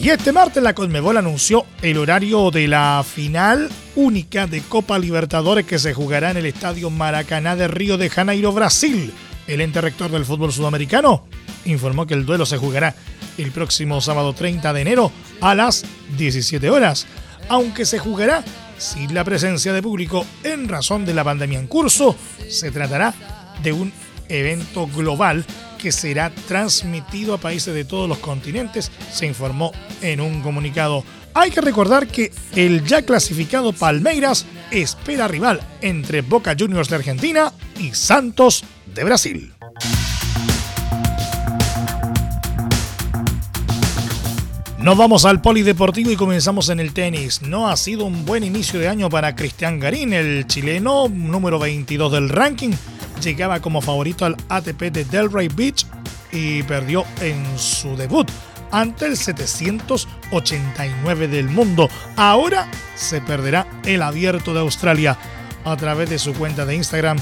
Y 0.04 0.10
este 0.10 0.34
martes 0.34 0.62
la 0.62 0.76
Conmebol 0.76 1.16
anunció 1.16 1.66
el 1.82 1.98
horario 1.98 2.52
de 2.52 2.68
la 2.68 3.06
final 3.10 3.70
única 3.96 4.48
de 4.48 4.60
Copa 4.60 5.00
Libertadores 5.00 5.66
que 5.66 5.80
se 5.80 5.94
jugará 5.94 6.32
en 6.32 6.36
el 6.36 6.46
Estadio 6.46 6.90
Maracaná 6.90 7.56
de 7.56 7.70
Río 7.70 7.98
de 7.98 8.10
Janeiro, 8.10 8.52
Brasil. 8.52 9.14
El 9.48 9.62
ente 9.62 9.80
rector 9.80 10.12
del 10.12 10.26
fútbol 10.26 10.52
sudamericano 10.52 11.26
informó 11.64 12.06
que 12.06 12.16
el 12.16 12.26
duelo 12.26 12.46
se 12.46 12.58
jugará 12.58 12.94
el 13.38 13.54
próximo 13.54 14.02
sábado 14.02 14.34
30 14.34 14.74
de 14.74 14.82
enero 14.82 15.10
a 15.40 15.56
las 15.56 15.86
17 16.18 16.70
horas, 16.70 17.08
aunque 17.48 17.86
se 17.86 17.98
jugará 17.98 18.44
sin 18.78 19.14
la 19.14 19.24
presencia 19.24 19.72
de 19.72 19.82
público 19.82 20.26
en 20.44 20.68
razón 20.68 21.06
de 21.06 21.14
la 21.14 21.24
pandemia 21.24 21.60
en 21.60 21.68
curso, 21.68 22.18
se 22.50 22.72
tratará 22.72 23.14
de 23.64 23.72
un 23.72 23.94
evento 24.28 24.86
global 24.86 25.46
que 25.84 25.92
será 25.92 26.32
transmitido 26.48 27.34
a 27.34 27.38
países 27.38 27.74
de 27.74 27.84
todos 27.84 28.08
los 28.08 28.20
continentes, 28.20 28.90
se 29.12 29.26
informó 29.26 29.74
en 30.02 30.22
un 30.22 30.42
comunicado. 30.42 31.04
Hay 31.34 31.52
que 31.52 31.60
recordar 31.60 32.08
que 32.08 32.32
el 32.56 32.86
ya 32.86 33.02
clasificado 33.02 33.74
Palmeiras 33.74 34.46
espera 34.72 35.28
rival 35.28 35.60
entre 35.82 36.22
Boca 36.22 36.56
Juniors 36.58 36.88
de 36.88 36.96
Argentina 36.96 37.52
y 37.78 37.94
Santos 37.94 38.64
de 38.96 39.04
Brasil. 39.04 39.54
Nos 44.80 44.98
vamos 44.98 45.26
al 45.26 45.42
polideportivo 45.42 46.12
y 46.12 46.16
comenzamos 46.16 46.70
en 46.70 46.80
el 46.80 46.94
tenis. 46.94 47.42
No 47.42 47.70
ha 47.70 47.76
sido 47.76 48.06
un 48.06 48.26
buen 48.26 48.46
inicio 48.46 48.80
de 48.80 48.88
año 48.88 49.10
para 49.10 49.36
Cristian 49.36 49.82
Garín, 49.82 50.14
el 50.14 50.48
chileno 50.48 51.10
número 51.10 51.60
22 51.60 52.12
del 52.12 52.30
ranking 52.30 52.72
llegaba 53.24 53.62
como 53.62 53.82
favorito 53.82 54.26
al 54.26 54.36
ATP 54.50 54.92
de 54.92 55.06
Delray 55.06 55.48
Beach 55.48 55.88
y 56.32 56.64
perdió 56.64 57.06
en 57.22 57.46
su 57.58 57.96
debut 57.96 58.30
ante 58.72 59.06
el 59.06 59.16
789 59.18 61.28
del 61.28 61.48
mundo. 61.48 61.90
Ahora 62.18 62.68
se 62.96 63.22
perderá 63.22 63.68
el 63.86 64.02
abierto 64.02 64.54
de 64.54 64.60
Australia. 64.60 65.18
A 65.64 65.78
través 65.78 66.10
de 66.10 66.20
su 66.20 66.34
cuenta 66.34 66.66
de 66.66 66.76
Instagram, 66.76 67.18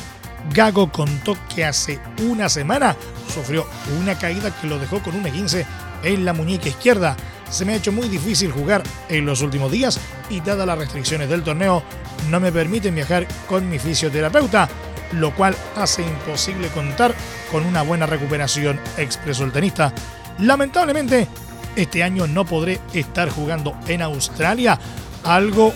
Gago 0.53 0.91
contó 0.91 1.37
que 1.53 1.63
hace 1.63 1.99
una 2.23 2.49
semana 2.49 2.95
sufrió 3.31 3.67
una 3.99 4.17
caída 4.17 4.49
que 4.59 4.65
lo 4.67 4.79
dejó 4.79 5.03
con 5.03 5.15
un 5.15 5.23
15 5.23 5.63
en 6.03 6.25
la 6.25 6.33
muñeca 6.33 6.69
izquierda. 6.69 7.15
Se 7.49 7.65
me 7.65 7.73
ha 7.73 7.75
hecho 7.75 7.91
muy 7.91 8.07
difícil 8.07 8.51
jugar 8.51 8.81
en 9.09 9.25
los 9.25 9.41
últimos 9.41 9.71
días 9.71 9.99
y 10.29 10.39
dadas 10.39 10.65
las 10.65 10.77
restricciones 10.77 11.29
del 11.29 11.43
torneo 11.43 11.83
no 12.29 12.39
me 12.39 12.51
permiten 12.51 12.95
viajar 12.95 13.27
con 13.47 13.69
mi 13.69 13.79
fisioterapeuta 13.79 14.69
lo 15.13 15.33
cual 15.35 15.55
hace 15.75 16.01
imposible 16.01 16.67
contar 16.69 17.13
con 17.51 17.65
una 17.65 17.81
buena 17.81 18.05
recuperación, 18.05 18.79
expresó 18.97 19.43
el 19.43 19.51
tenista. 19.51 19.93
Lamentablemente, 20.39 21.27
este 21.75 22.03
año 22.03 22.27
no 22.27 22.45
podré 22.45 22.79
estar 22.93 23.29
jugando 23.29 23.75
en 23.87 24.01
Australia, 24.01 24.79
algo 25.23 25.73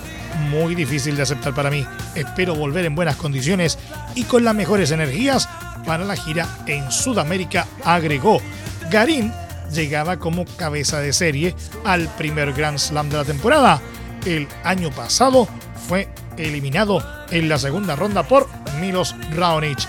muy 0.50 0.76
difícil 0.76 1.15
de 1.15 1.24
aceptar 1.24 1.54
para 1.54 1.69
mí. 1.69 1.86
Espero 2.15 2.56
volver 2.56 2.86
en 2.86 2.95
buenas 2.95 3.15
condiciones 3.15 3.78
y 4.15 4.24
con 4.24 4.43
las 4.43 4.56
mejores 4.56 4.91
energías 4.91 5.48
para 5.86 6.04
la 6.04 6.15
gira 6.15 6.48
en 6.65 6.91
Sudamérica, 6.91 7.67
agregó. 7.84 8.41
Garín 8.89 9.32
llegaba 9.71 10.17
como 10.17 10.45
cabeza 10.45 11.00
de 11.00 11.13
serie 11.13 11.56
al 11.84 12.08
primer 12.15 12.54
Grand 12.54 12.78
Slam 12.78 13.10
de 13.10 13.17
la 13.17 13.26
temporada. 13.26 13.82
El 14.26 14.48
año 14.63 14.91
pasado 14.91 15.48
fue 15.88 16.10
eliminado 16.38 17.04
en 17.32 17.50
la 17.50 17.58
segunda 17.58 17.95
ronda 17.95 18.24
por 18.24 18.48
Milos 18.79 19.15
Raonic. 19.31 19.79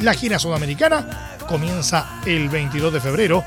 La 0.00 0.14
gira 0.14 0.38
sudamericana 0.38 1.36
comienza 1.48 2.20
el 2.26 2.48
22 2.48 2.92
de 2.92 3.00
febrero 3.00 3.44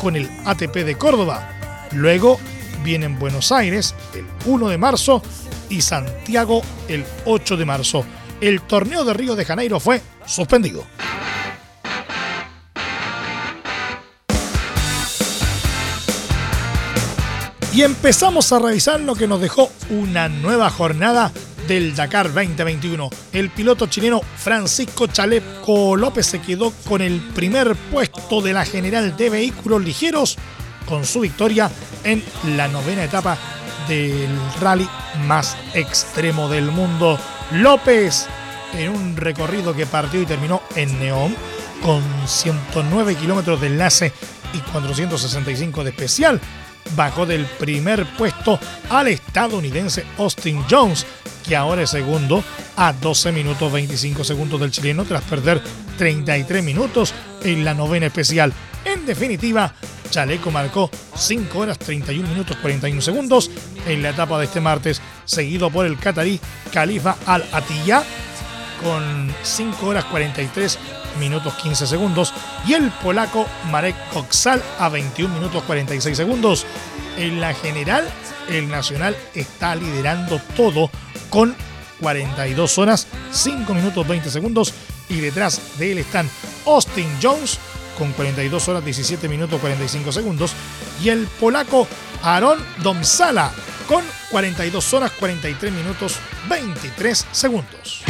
con 0.00 0.16
el 0.16 0.28
ATP 0.44 0.74
de 0.84 0.96
Córdoba. 0.96 1.48
Luego 1.92 2.38
vienen 2.84 3.18
Buenos 3.18 3.52
Aires 3.52 3.94
el 4.14 4.26
1 4.46 4.68
de 4.68 4.78
marzo 4.78 5.22
y 5.68 5.82
Santiago 5.82 6.62
el 6.88 7.04
8 7.24 7.56
de 7.56 7.64
marzo. 7.64 8.04
El 8.40 8.62
torneo 8.62 9.04
de 9.04 9.14
Río 9.14 9.34
de 9.34 9.44
Janeiro 9.44 9.80
fue 9.80 10.00
suspendido. 10.26 10.84
Y 17.72 17.82
empezamos 17.82 18.52
a 18.52 18.58
revisar 18.58 18.98
lo 19.00 19.14
que 19.14 19.28
nos 19.28 19.40
dejó 19.40 19.70
una 19.90 20.28
nueva 20.28 20.68
jornada 20.68 21.30
del 21.68 21.94
Dakar 21.94 22.32
2021. 22.32 23.10
El 23.32 23.50
piloto 23.50 23.86
chileno 23.86 24.22
Francisco 24.36 25.06
Chaleco 25.06 25.96
López 25.96 26.26
se 26.26 26.40
quedó 26.40 26.72
con 26.88 27.02
el 27.02 27.20
primer 27.20 27.76
puesto 27.76 28.40
de 28.40 28.54
la 28.54 28.64
general 28.64 29.16
de 29.16 29.30
vehículos 29.30 29.84
ligeros 29.84 30.38
con 30.86 31.04
su 31.04 31.20
victoria 31.20 31.70
en 32.02 32.24
la 32.56 32.66
novena 32.68 33.04
etapa 33.04 33.36
del 33.86 34.28
rally 34.60 34.88
más 35.26 35.56
extremo 35.74 36.48
del 36.48 36.72
mundo. 36.72 37.18
López 37.52 38.26
en 38.74 38.90
un 38.90 39.16
recorrido 39.16 39.74
que 39.74 39.86
partió 39.86 40.22
y 40.22 40.26
terminó 40.26 40.62
en 40.74 40.98
Neón 40.98 41.36
con 41.82 42.02
109 42.26 43.14
kilómetros 43.14 43.60
de 43.60 43.68
enlace 43.68 44.12
y 44.54 44.58
465 44.58 45.84
de 45.84 45.90
especial. 45.90 46.40
Bajó 46.96 47.26
del 47.26 47.44
primer 47.44 48.06
puesto 48.16 48.58
al 48.88 49.08
estadounidense 49.08 50.06
Austin 50.16 50.64
Jones, 50.70 51.06
que 51.48 51.56
ahora 51.56 51.82
es 51.82 51.90
segundo 51.90 52.44
a 52.76 52.92
12 52.92 53.32
minutos 53.32 53.72
25 53.72 54.22
segundos 54.22 54.60
del 54.60 54.70
chileno 54.70 55.04
tras 55.04 55.22
perder 55.22 55.62
33 55.96 56.62
minutos 56.62 57.14
en 57.42 57.64
la 57.64 57.72
novena 57.72 58.06
especial. 58.06 58.52
En 58.84 59.06
definitiva, 59.06 59.72
Chaleco 60.10 60.50
marcó 60.50 60.90
5 61.16 61.58
horas 61.58 61.78
31 61.78 62.28
minutos 62.28 62.56
41 62.58 63.00
segundos 63.00 63.50
en 63.86 64.02
la 64.02 64.10
etapa 64.10 64.38
de 64.38 64.44
este 64.44 64.60
martes, 64.60 65.00
seguido 65.24 65.70
por 65.70 65.86
el 65.86 65.98
catarí 65.98 66.38
Khalifa 66.72 67.16
Al-Attiyah 67.26 68.02
con 68.82 69.34
5 69.42 69.86
horas 69.86 70.04
43 70.04 70.78
minutos 71.18 71.54
15 71.54 71.86
segundos 71.86 72.32
y 72.66 72.74
el 72.74 72.90
polaco 72.90 73.46
Marek 73.70 73.96
Koksal 74.12 74.62
a 74.78 74.88
21 74.88 75.34
minutos 75.34 75.62
46 75.64 76.16
segundos. 76.16 76.66
En 77.16 77.40
la 77.40 77.52
general, 77.54 78.04
el 78.48 78.68
Nacional 78.68 79.16
está 79.34 79.74
liderando 79.76 80.40
todo 80.56 80.90
con 81.30 81.54
42 82.00 82.78
horas, 82.78 83.06
5 83.32 83.74
minutos 83.74 84.06
20 84.06 84.30
segundos 84.30 84.74
y 85.08 85.20
detrás 85.20 85.78
de 85.78 85.92
él 85.92 85.98
están 85.98 86.28
Austin 86.66 87.08
Jones 87.22 87.58
con 87.96 88.12
42 88.12 88.68
horas 88.68 88.84
17 88.84 89.28
minutos 89.28 89.60
45 89.60 90.12
segundos 90.12 90.52
y 91.02 91.08
el 91.08 91.26
polaco 91.26 91.88
Aaron 92.22 92.58
Domsala 92.82 93.52
con 93.88 94.04
42 94.30 94.94
horas 94.94 95.12
43 95.12 95.72
minutos 95.72 96.16
23 96.48 97.26
segundos. 97.32 98.04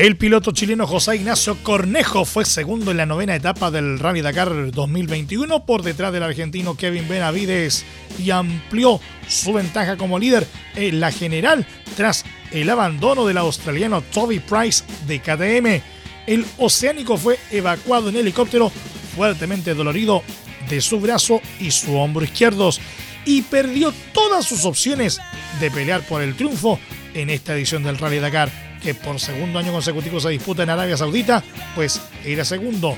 El 0.00 0.16
piloto 0.16 0.52
chileno 0.52 0.86
José 0.86 1.16
Ignacio 1.16 1.58
Cornejo 1.62 2.24
fue 2.24 2.46
segundo 2.46 2.90
en 2.90 2.96
la 2.96 3.04
novena 3.04 3.36
etapa 3.36 3.70
del 3.70 3.98
Rally 3.98 4.22
Dakar 4.22 4.70
2021 4.70 5.66
por 5.66 5.82
detrás 5.82 6.10
del 6.10 6.22
argentino 6.22 6.74
Kevin 6.74 7.06
Benavides 7.06 7.84
y 8.18 8.30
amplió 8.30 8.98
su 9.28 9.52
ventaja 9.52 9.98
como 9.98 10.18
líder 10.18 10.46
en 10.74 11.00
la 11.00 11.12
general 11.12 11.66
tras 11.98 12.24
el 12.50 12.70
abandono 12.70 13.26
del 13.26 13.36
australiano 13.36 14.00
Toby 14.00 14.38
Price 14.38 14.84
de 15.06 15.20
KTM. 15.20 15.84
El 16.26 16.46
oceánico 16.56 17.18
fue 17.18 17.38
evacuado 17.50 18.08
en 18.08 18.16
helicóptero 18.16 18.72
fuertemente 19.14 19.74
dolorido 19.74 20.22
de 20.70 20.80
su 20.80 20.98
brazo 20.98 21.42
y 21.60 21.72
su 21.72 21.94
hombro 21.98 22.24
izquierdos 22.24 22.80
y 23.26 23.42
perdió 23.42 23.92
todas 24.14 24.46
sus 24.46 24.64
opciones 24.64 25.20
de 25.60 25.70
pelear 25.70 26.00
por 26.08 26.22
el 26.22 26.36
triunfo 26.36 26.80
en 27.12 27.28
esta 27.28 27.52
edición 27.54 27.82
del 27.82 27.98
Rally 27.98 28.18
Dakar 28.18 28.69
que 28.82 28.94
por 28.94 29.20
segundo 29.20 29.58
año 29.58 29.72
consecutivo 29.72 30.20
se 30.20 30.30
disputa 30.30 30.62
en 30.62 30.70
Arabia 30.70 30.96
Saudita, 30.96 31.42
pues 31.74 32.00
era 32.24 32.44
segundo. 32.44 32.96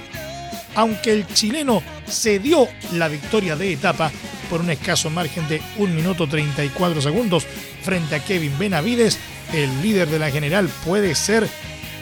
Aunque 0.74 1.12
el 1.12 1.26
chileno 1.26 1.82
cedió 2.06 2.66
la 2.92 3.08
victoria 3.08 3.56
de 3.56 3.72
etapa 3.72 4.10
por 4.48 4.60
un 4.60 4.70
escaso 4.70 5.10
margen 5.10 5.46
de 5.48 5.60
1 5.78 5.94
minuto 5.94 6.26
34 6.26 7.02
segundos 7.02 7.46
frente 7.82 8.14
a 8.14 8.24
Kevin 8.24 8.58
Benavides, 8.58 9.18
el 9.52 9.82
líder 9.82 10.08
de 10.08 10.18
la 10.18 10.30
general 10.30 10.70
puede 10.84 11.14
ser 11.14 11.46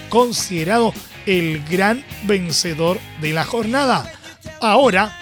considerado 0.08 0.92
el 1.26 1.62
gran 1.64 2.04
vencedor 2.24 2.98
de 3.20 3.32
la 3.32 3.44
jornada. 3.44 4.12
Ahora 4.60 5.16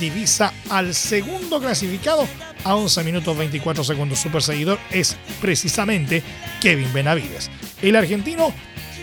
divisa 0.00 0.52
al 0.70 0.94
segundo 0.94 1.60
clasificado 1.60 2.26
a 2.64 2.74
11 2.74 3.04
minutos 3.04 3.36
24 3.36 3.84
segundos. 3.84 4.18
Su 4.18 4.30
perseguidor 4.30 4.78
es 4.90 5.16
precisamente 5.40 6.22
Kevin 6.60 6.92
Benavides. 6.92 7.50
El 7.82 7.96
argentino, 7.96 8.52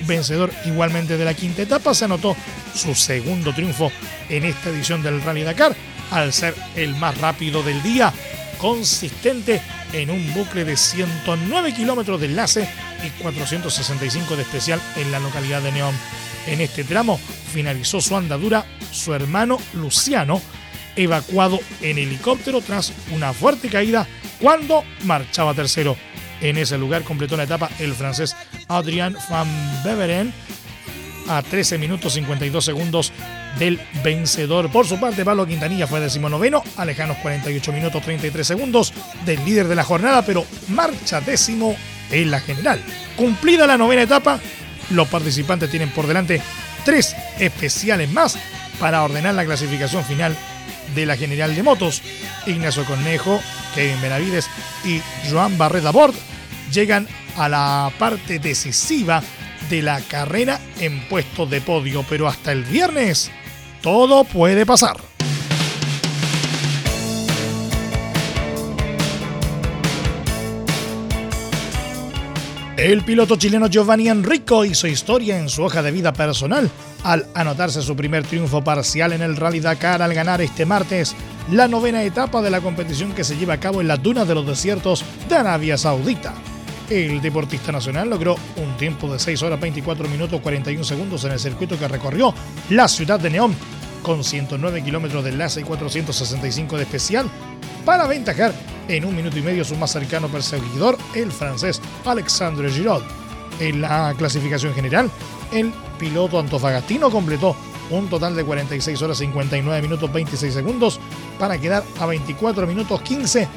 vencedor 0.06 0.52
igualmente 0.66 1.18
de 1.18 1.26
la 1.26 1.34
quinta 1.34 1.62
etapa, 1.62 1.94
se 1.94 2.06
anotó 2.06 2.36
su 2.74 2.94
segundo 2.96 3.54
triunfo 3.54 3.92
en 4.30 4.44
esta 4.44 4.70
edición 4.70 5.02
del 5.02 5.22
Rally 5.22 5.44
Dakar 5.44 5.76
al 6.12 6.34
ser 6.34 6.56
el 6.76 6.96
más 6.96 7.18
rápido 7.18 7.64
del 7.64 7.82
día 7.82 8.14
consistente 8.58 9.62
en 9.94 10.10
un 10.10 10.34
bucle 10.34 10.66
de 10.66 10.78
109 10.78 11.74
kilómetros 11.74 12.20
de 12.20 12.28
enlace 12.28 12.68
y 13.06 13.10
465 13.22 14.36
de 14.36 14.42
especial 14.42 14.82
en 14.96 15.12
la 15.12 15.20
localidad 15.20 15.62
de 15.62 15.72
Neón. 15.72 15.96
En 16.48 16.62
este 16.62 16.84
tramo 16.84 17.20
finalizó 17.54 18.02
su 18.02 18.16
andadura 18.16 18.66
su 18.92 19.14
hermano 19.14 19.60
Luciano, 19.74 20.42
evacuado 20.96 21.60
en 21.82 21.98
helicóptero 21.98 22.62
tras 22.62 22.94
una 23.12 23.34
fuerte 23.34 23.70
caída 23.70 24.08
cuando 24.40 24.84
marchaba 25.04 25.54
tercero. 25.54 25.96
En 26.42 26.58
ese 26.58 26.78
lugar 26.78 27.04
completó 27.04 27.38
la 27.38 27.44
etapa 27.44 27.70
el 27.80 27.94
francés 27.94 28.36
Adrien 28.68 29.16
Van 29.30 29.48
Beveren 29.84 30.34
a 31.28 31.42
13 31.42 31.78
minutos 31.78 32.14
52 32.14 32.64
segundos 32.64 33.12
del 33.58 33.80
vencedor. 34.04 34.72
Por 34.72 34.86
su 34.86 35.00
parte, 35.00 35.26
Pablo 35.26 35.46
Quintanilla 35.46 35.88
fue 35.88 36.00
decimonoveno 36.00 36.64
a 36.78 36.86
lejanos 36.86 37.18
48 37.18 37.72
minutos 37.74 38.04
33 38.04 38.46
segundos 38.46 38.94
del 39.26 39.44
líder 39.46 39.68
de 39.68 39.76
la 39.76 39.84
jornada, 39.84 40.22
pero 40.24 40.46
marcha 40.70 41.22
décimo 41.22 41.76
en 42.12 42.32
la 42.32 42.40
general. 42.40 42.82
Cumplida 43.16 43.66
la 43.66 43.78
novena 43.78 44.04
etapa, 44.04 44.40
los 44.92 45.08
participantes 45.08 45.70
tienen 45.70 45.90
por 45.90 46.08
delante 46.08 46.42
tres 46.84 47.16
especiales 47.40 48.12
más 48.12 48.38
para 48.80 49.04
ordenar 49.04 49.34
la 49.34 49.46
clasificación 49.46 50.04
final 50.04 50.36
de 50.94 51.06
la 51.06 51.18
general 51.18 51.56
de 51.56 51.64
motos. 51.64 52.02
Ignacio 52.46 52.86
Cornejo, 52.86 53.42
Kevin 53.74 54.02
Benavides 54.02 54.48
y 54.84 55.02
Joan 55.30 55.58
Barreta 55.58 55.92
Bord 55.92 56.14
llegan 56.72 57.08
a 57.38 57.50
la 57.50 57.92
parte 57.98 58.40
decisiva 58.40 59.22
de 59.70 59.82
la 59.82 60.00
carrera 60.02 60.60
en 60.80 61.08
puestos 61.08 61.50
de 61.50 61.62
podio, 61.62 62.06
pero 62.08 62.28
hasta 62.28 62.52
el 62.52 62.64
viernes 62.64 63.32
todo 63.82 64.24
puede 64.24 64.66
pasar. 64.66 64.98
El 72.78 73.04
piloto 73.04 73.38
chileno 73.38 73.68
Giovanni 73.68 74.10
Enrico 74.10 74.66
hizo 74.66 74.86
historia 74.86 75.40
en 75.40 75.50
su 75.50 75.64
hoja 75.64 75.82
de 75.82 75.92
vida 75.92 76.12
personal 76.12 76.70
al 77.04 77.26
anotarse 77.34 77.82
su 77.82 77.96
primer 77.96 78.26
triunfo 78.26 78.64
parcial 78.64 79.14
en 79.14 79.22
el 79.22 79.38
Rally 79.38 79.60
Dakar 79.60 80.02
al 80.02 80.14
ganar 80.14 80.42
este 80.42 80.66
martes 80.66 81.16
la 81.52 81.68
novena 81.68 82.04
etapa 82.04 82.42
de 82.42 82.50
la 82.50 82.62
competición 82.62 83.14
que 83.14 83.24
se 83.24 83.38
lleva 83.38 83.54
a 83.54 83.60
cabo 83.60 83.80
en 83.80 83.88
las 83.88 84.04
dunas 84.04 84.28
de 84.28 84.36
los 84.36 84.46
desiertos 84.46 85.06
de 85.30 85.36
Arabia 85.36 85.78
Saudita. 85.78 86.34
El 86.90 87.20
deportista 87.20 87.72
nacional 87.72 88.10
logró 88.10 88.36
un 88.58 88.78
tiempo 88.78 89.12
de 89.12 89.18
6 89.18 89.42
horas 89.42 89.60
24 89.60 90.08
minutos 90.08 90.40
41 90.40 90.84
segundos 90.84 91.24
en 91.26 91.32
el 91.32 91.40
circuito 91.40 91.80
que 91.80 91.88
recorrió 91.88 92.34
la 92.70 92.88
ciudad 92.88 93.20
de 93.20 93.32
Neón, 93.32 93.56
con 94.04 94.24
109 94.24 94.84
kilómetros 94.84 95.24
de 95.24 95.32
enlace 95.32 95.62
y 95.62 95.64
465 95.64 96.78
de 96.78 96.84
especial, 96.84 97.28
para 97.86 98.04
aventajar 98.04 98.54
en 98.88 99.04
un 99.04 99.16
minuto 99.16 99.40
y 99.40 99.42
medio 99.42 99.66
su 99.66 99.76
más 99.76 99.92
cercano 99.92 100.28
perseguidor, 100.28 100.96
el 101.16 101.32
francés 101.32 101.82
Alexandre 102.06 102.70
Giraud. 102.70 103.02
En 103.60 103.82
la 103.82 104.14
clasificación 104.16 104.76
general, 104.76 105.10
el 105.52 105.74
piloto 105.98 106.40
antofagastino 106.40 107.10
completó 107.10 107.56
un 107.90 108.10
total 108.10 108.36
de 108.36 108.44
46 108.44 109.02
horas 109.02 109.18
59 109.18 109.82
minutos 109.82 110.14
26 110.14 110.54
segundos 110.54 111.00
para 111.40 111.58
quedar 111.58 111.84
a 112.00 112.06
24 112.06 112.68
minutos 112.68 113.02
15 113.02 113.48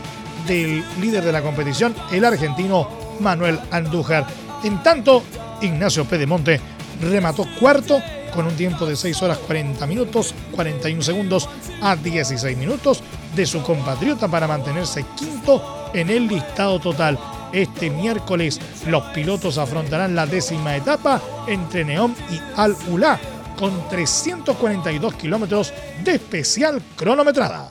del 0.46 0.82
líder 0.98 1.24
de 1.24 1.32
la 1.32 1.42
competición, 1.42 1.94
el 2.10 2.24
argentino 2.24 2.88
Manuel 3.20 3.58
Andújar. 3.70 4.26
En 4.64 4.82
tanto, 4.82 5.22
Ignacio 5.60 6.04
Pedemonte 6.04 6.60
remató 7.00 7.46
cuarto 7.58 8.00
con 8.34 8.46
un 8.46 8.56
tiempo 8.56 8.86
de 8.86 8.96
6 8.96 9.22
horas 9.22 9.38
40 9.38 9.86
minutos 9.86 10.34
41 10.52 11.02
segundos 11.02 11.48
a 11.80 11.96
16 11.96 12.56
minutos 12.56 13.02
de 13.34 13.46
su 13.46 13.62
compatriota 13.62 14.28
para 14.28 14.46
mantenerse 14.46 15.04
quinto 15.16 15.90
en 15.94 16.10
el 16.10 16.28
listado 16.28 16.78
total. 16.78 17.18
Este 17.52 17.88
miércoles 17.88 18.60
los 18.86 19.02
pilotos 19.06 19.58
afrontarán 19.58 20.14
la 20.14 20.26
décima 20.26 20.76
etapa 20.76 21.20
entre 21.46 21.84
Neom 21.84 22.14
y 22.30 22.40
Al 22.56 22.76
Ula 22.90 23.18
con 23.58 23.88
342 23.88 25.14
kilómetros 25.14 25.72
de 26.04 26.14
especial 26.14 26.80
cronometrada. 26.96 27.68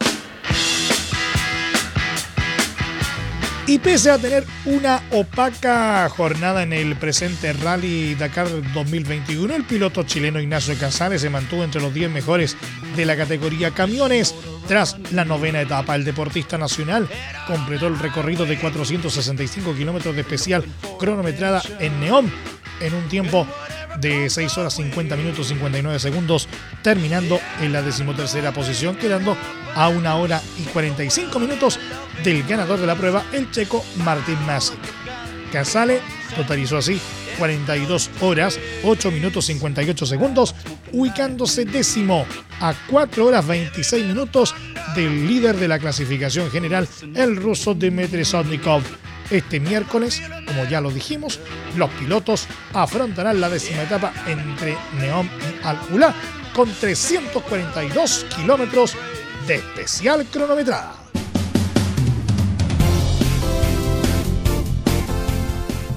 Y 3.70 3.80
pese 3.80 4.10
a 4.10 4.18
tener 4.18 4.46
una 4.64 5.04
opaca 5.12 6.08
jornada 6.08 6.64
en 6.64 6.72
el 6.72 6.96
presente 6.96 7.52
Rally 7.52 8.16
Dakar 8.16 8.48
2021, 8.74 9.54
el 9.54 9.66
piloto 9.66 10.04
chileno 10.04 10.40
Ignacio 10.40 10.74
Casares 10.80 11.20
se 11.20 11.30
mantuvo 11.30 11.66
entre 11.66 11.82
los 11.82 11.94
10 11.94 12.10
mejores 12.10 12.56
de 12.96 13.06
la 13.06 13.18
categoría 13.18 13.72
camiones. 13.72 14.34
Tras 14.70 14.98
la 15.12 15.26
novena 15.26 15.60
etapa, 15.60 15.96
el 15.96 16.06
deportista 16.06 16.58
nacional 16.58 17.10
completó 17.46 17.88
el 17.88 18.00
recorrido 18.00 18.46
de 18.46 18.58
465 18.58 19.76
kilómetros 19.76 20.16
de 20.16 20.22
especial 20.22 20.64
cronometrada 20.98 21.62
en 21.80 22.00
Neón 22.00 22.32
en 22.80 22.94
un 22.94 23.10
tiempo 23.10 23.46
de 24.00 24.30
6 24.30 24.58
horas 24.60 24.76
50 24.76 25.16
minutos 25.18 25.48
59 25.48 26.00
segundos, 26.00 26.48
terminando 26.84 27.40
en 27.62 27.74
la 27.74 27.82
decimotercera 27.82 28.54
posición, 28.54 28.96
quedando 28.96 29.36
a 29.78 29.90
una 29.90 30.16
hora 30.16 30.42
y 30.60 30.64
45 30.64 31.40
minutos 31.40 31.80
del 32.24 32.44
ganador 32.44 32.80
de 32.80 32.88
la 32.88 32.96
prueba, 32.96 33.24
el 33.32 33.50
checo 33.52 33.86
Martin 34.04 34.38
Masic. 34.46 34.80
Casale 35.52 36.02
totalizó 36.36 36.78
así 36.78 37.00
42 37.38 38.10
horas, 38.22 38.60
8 38.84 39.12
minutos 39.12 39.46
58 39.46 40.06
segundos, 40.08 40.56
ubicándose 40.92 41.64
décimo 41.64 42.26
a 42.60 42.74
4 42.90 43.26
horas 43.26 43.46
26 43.46 44.06
minutos 44.08 44.56
del 44.96 45.28
líder 45.28 45.56
de 45.56 45.68
la 45.68 45.78
clasificación 45.78 46.50
general, 46.50 46.88
el 47.14 47.36
ruso 47.36 47.76
Dmitry 47.76 48.26
Sotnikov. 48.26 48.82
Este 49.30 49.60
miércoles, 49.60 50.22
como 50.48 50.66
ya 50.66 50.82
lo 50.82 50.90
dijimos, 50.90 51.40
los 51.76 51.90
pilotos 51.92 52.48
afrontarán 52.74 53.40
la 53.40 53.50
décima 53.50 53.84
etapa 53.84 54.12
entre 54.26 54.76
Neom 55.00 55.28
y 55.28 55.66
Al-Ula 55.66 56.16
con 56.54 56.72
342 56.72 58.26
kilómetros 58.36 58.96
de 59.48 59.56
especial 59.56 60.26
cronometrada. 60.26 60.94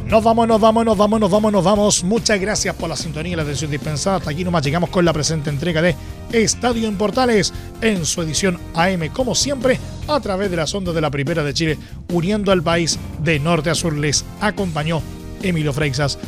Nos 0.06 0.24
vamos, 0.24 0.48
nos 0.48 0.60
vamos, 0.60 0.84
nos 0.84 0.96
vamos, 0.96 1.20
nos 1.20 1.30
vamos, 1.30 1.52
nos 1.52 1.64
vamos. 1.64 2.04
Muchas 2.04 2.40
gracias 2.40 2.74
por 2.74 2.88
la 2.88 2.96
sintonía 2.96 3.32
y 3.32 3.36
la 3.36 3.42
atención 3.42 3.70
dispensada. 3.70 4.16
Hasta 4.16 4.30
aquí 4.30 4.44
nomás 4.44 4.64
llegamos 4.64 4.90
con 4.90 5.04
la 5.04 5.12
presente 5.12 5.50
entrega 5.50 5.82
de 5.82 5.94
Estadio 6.32 6.88
en 6.88 6.96
Portales 6.96 7.52
en 7.80 8.04
su 8.04 8.22
edición 8.22 8.58
AM, 8.74 9.08
como 9.12 9.34
siempre, 9.34 9.78
a 10.08 10.18
través 10.20 10.50
de 10.50 10.56
las 10.56 10.74
ondas 10.74 10.94
de 10.94 11.00
la 11.00 11.10
Primera 11.10 11.44
de 11.44 11.54
Chile, 11.54 11.78
uniendo 12.12 12.50
al 12.50 12.62
país 12.62 12.98
de 13.22 13.38
norte 13.38 13.70
a 13.70 13.74
sur. 13.74 13.96
Les 13.96 14.24
acompañó 14.40 15.02
Emilio 15.42 15.72
Freixas. 15.72 16.18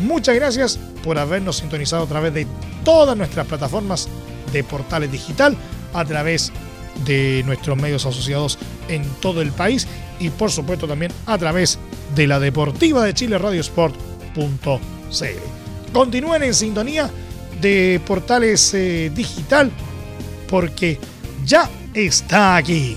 Muchas 0.00 0.34
gracias 0.34 0.78
por 1.04 1.18
habernos 1.18 1.56
sintonizado 1.56 2.04
a 2.04 2.08
través 2.08 2.34
de 2.34 2.46
todas 2.84 3.16
nuestras 3.16 3.46
plataformas 3.46 4.08
de 4.52 4.64
Portales 4.64 5.10
Digital, 5.12 5.56
a 5.92 6.04
través 6.04 6.50
de 6.50 6.67
nuestros 7.44 7.76
medios 7.76 8.04
asociados 8.06 8.58
en 8.88 9.02
todo 9.20 9.40
el 9.40 9.52
país 9.52 9.86
y 10.20 10.30
por 10.30 10.50
supuesto 10.50 10.86
también 10.86 11.12
a 11.26 11.38
través 11.38 11.78
de 12.14 12.26
la 12.26 12.40
Deportiva 12.40 13.04
de 13.04 13.14
Chile 13.14 13.38
Radiosport.cl. 13.38 13.92
Continúen 15.92 16.42
en 16.42 16.54
sintonía 16.54 17.10
de 17.60 18.00
Portales 18.06 18.74
eh, 18.74 19.10
Digital 19.14 19.70
porque 20.48 20.98
ya 21.44 21.68
está 21.94 22.56
aquí 22.56 22.96